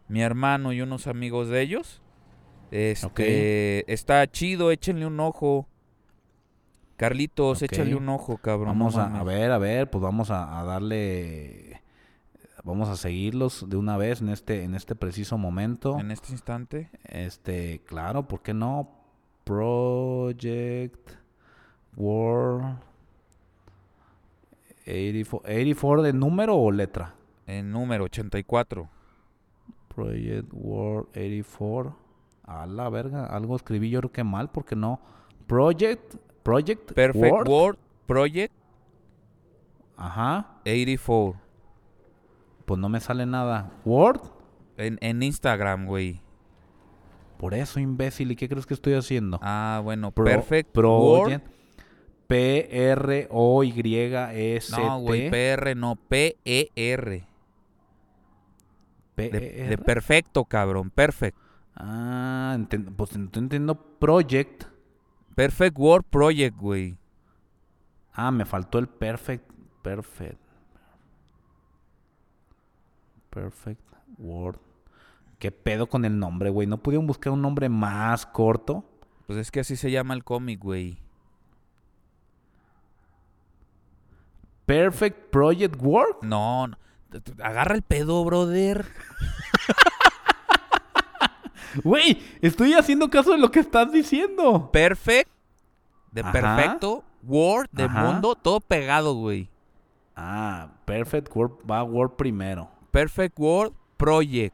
[0.09, 2.00] mi hermano y unos amigos de ellos.
[2.71, 5.67] Este, está chido, échenle un ojo.
[6.95, 7.71] Carlitos, Ok.
[7.71, 8.77] échale un ojo, cabrón.
[8.77, 11.81] no Vamos a, ver, a ver, pues vamos a, a darle.
[12.63, 15.99] Vamos a seguirlos de una vez en este, en este preciso momento.
[15.99, 16.89] En este instante.
[17.05, 18.87] Este, claro, ¿por qué no?
[19.43, 21.09] Project
[21.97, 22.77] World
[24.85, 27.15] 84, 84 de número o letra?
[27.47, 28.87] En número 84.
[29.87, 31.95] Project World 84.
[32.43, 34.99] A la verga, algo escribí yo creo que mal porque no.
[35.47, 37.77] Project, Project Perfect Word.
[38.05, 38.53] Project
[39.97, 40.57] Ajá.
[40.61, 41.39] 84.
[42.65, 43.71] Pues no me sale nada.
[43.85, 44.21] Word.
[44.77, 46.21] En, en Instagram, güey.
[47.37, 48.31] Por eso, imbécil.
[48.31, 49.39] ¿Y qué crees que estoy haciendo?
[49.41, 50.11] Ah, bueno.
[50.11, 50.71] Pro- Perfect.
[50.71, 51.45] Project.
[53.41, 54.81] P-R-O-Y-S-T.
[54.81, 55.29] No, güey.
[55.29, 55.95] PR, no.
[55.95, 57.23] P-E-R.
[59.17, 59.69] De, P-E-R.
[59.69, 60.89] de perfecto, cabrón.
[60.89, 61.37] Perfect.
[61.75, 64.65] Ah, enten- pues ent- entiendo Project.
[65.35, 66.97] Perfect World Project, güey.
[68.13, 69.49] Ah, me faltó el Perfect.
[69.81, 70.39] Perfect.
[73.29, 73.81] Perfect
[74.17, 74.57] Word.
[75.39, 76.67] ¿Qué pedo con el nombre, güey?
[76.67, 78.83] ¿No pudieron buscar un nombre más corto?
[79.25, 80.99] Pues es que así se llama el cómic, güey.
[84.65, 86.17] Perfect Project Word.
[86.21, 86.77] No, no.
[87.43, 88.85] Agarra el pedo, brother.
[91.83, 94.69] Güey, estoy haciendo caso de lo que estás diciendo.
[94.71, 95.29] Perfect.
[96.11, 96.31] De Ajá.
[96.31, 97.03] perfecto.
[97.23, 97.69] Word.
[97.71, 98.03] De Ajá.
[98.03, 98.35] mundo.
[98.35, 99.49] Todo pegado, güey.
[100.15, 102.69] Ah, Perfect Word va Word primero.
[102.91, 104.53] Perfect World Project.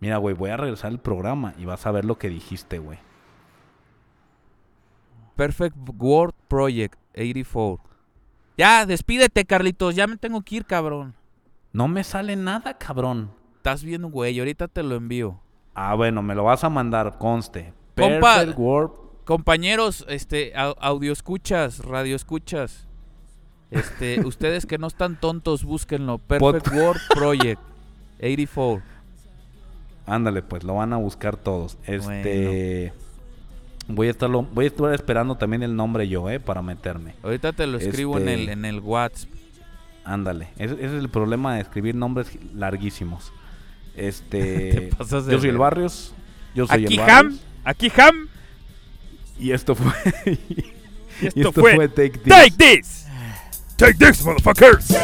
[0.00, 2.98] Mira, güey, voy a regresar al programa y vas a ver lo que dijiste, güey.
[5.36, 7.80] Perfect World Project 84.
[8.56, 9.94] Ya, despídete, Carlitos.
[9.94, 11.14] Ya me tengo que ir, cabrón.
[11.72, 13.30] No me sale nada, cabrón.
[13.60, 14.38] Estás viendo, güey.
[14.38, 15.38] Ahorita te lo envío.
[15.74, 17.74] Ah, bueno, me lo vas a mandar, conste.
[17.94, 18.90] Compa- Word.
[19.26, 22.88] Compañeros, este, au- audio escuchas, radio escuchas.
[23.70, 26.16] Este, ustedes que no están tontos, búsquenlo.
[26.16, 27.60] Perfect World Project
[28.18, 28.82] 84.
[30.06, 31.76] Ándale, pues lo van a buscar todos.
[31.84, 32.94] Este.
[33.88, 37.14] Voy a estarlo, voy a estar esperando también el nombre yo, eh, para meterme.
[37.22, 39.28] Ahorita te lo escribo en Este- el en el WhatsApp.
[40.02, 40.48] Ándale.
[40.56, 43.34] Ese, ese es el problema de escribir nombres larguísimos.
[43.96, 44.90] Este.
[44.98, 45.58] Yo soy el.
[45.58, 46.14] Barrios.
[46.54, 47.40] Yo soy Aquí el Ham, Barrios.
[47.64, 48.28] aquí Ham.
[49.38, 49.92] Y esto fue.
[50.26, 50.38] Y
[51.34, 52.28] y esto fue Take This.
[52.28, 53.06] Take this.
[53.76, 54.94] Take this, motherfuckers.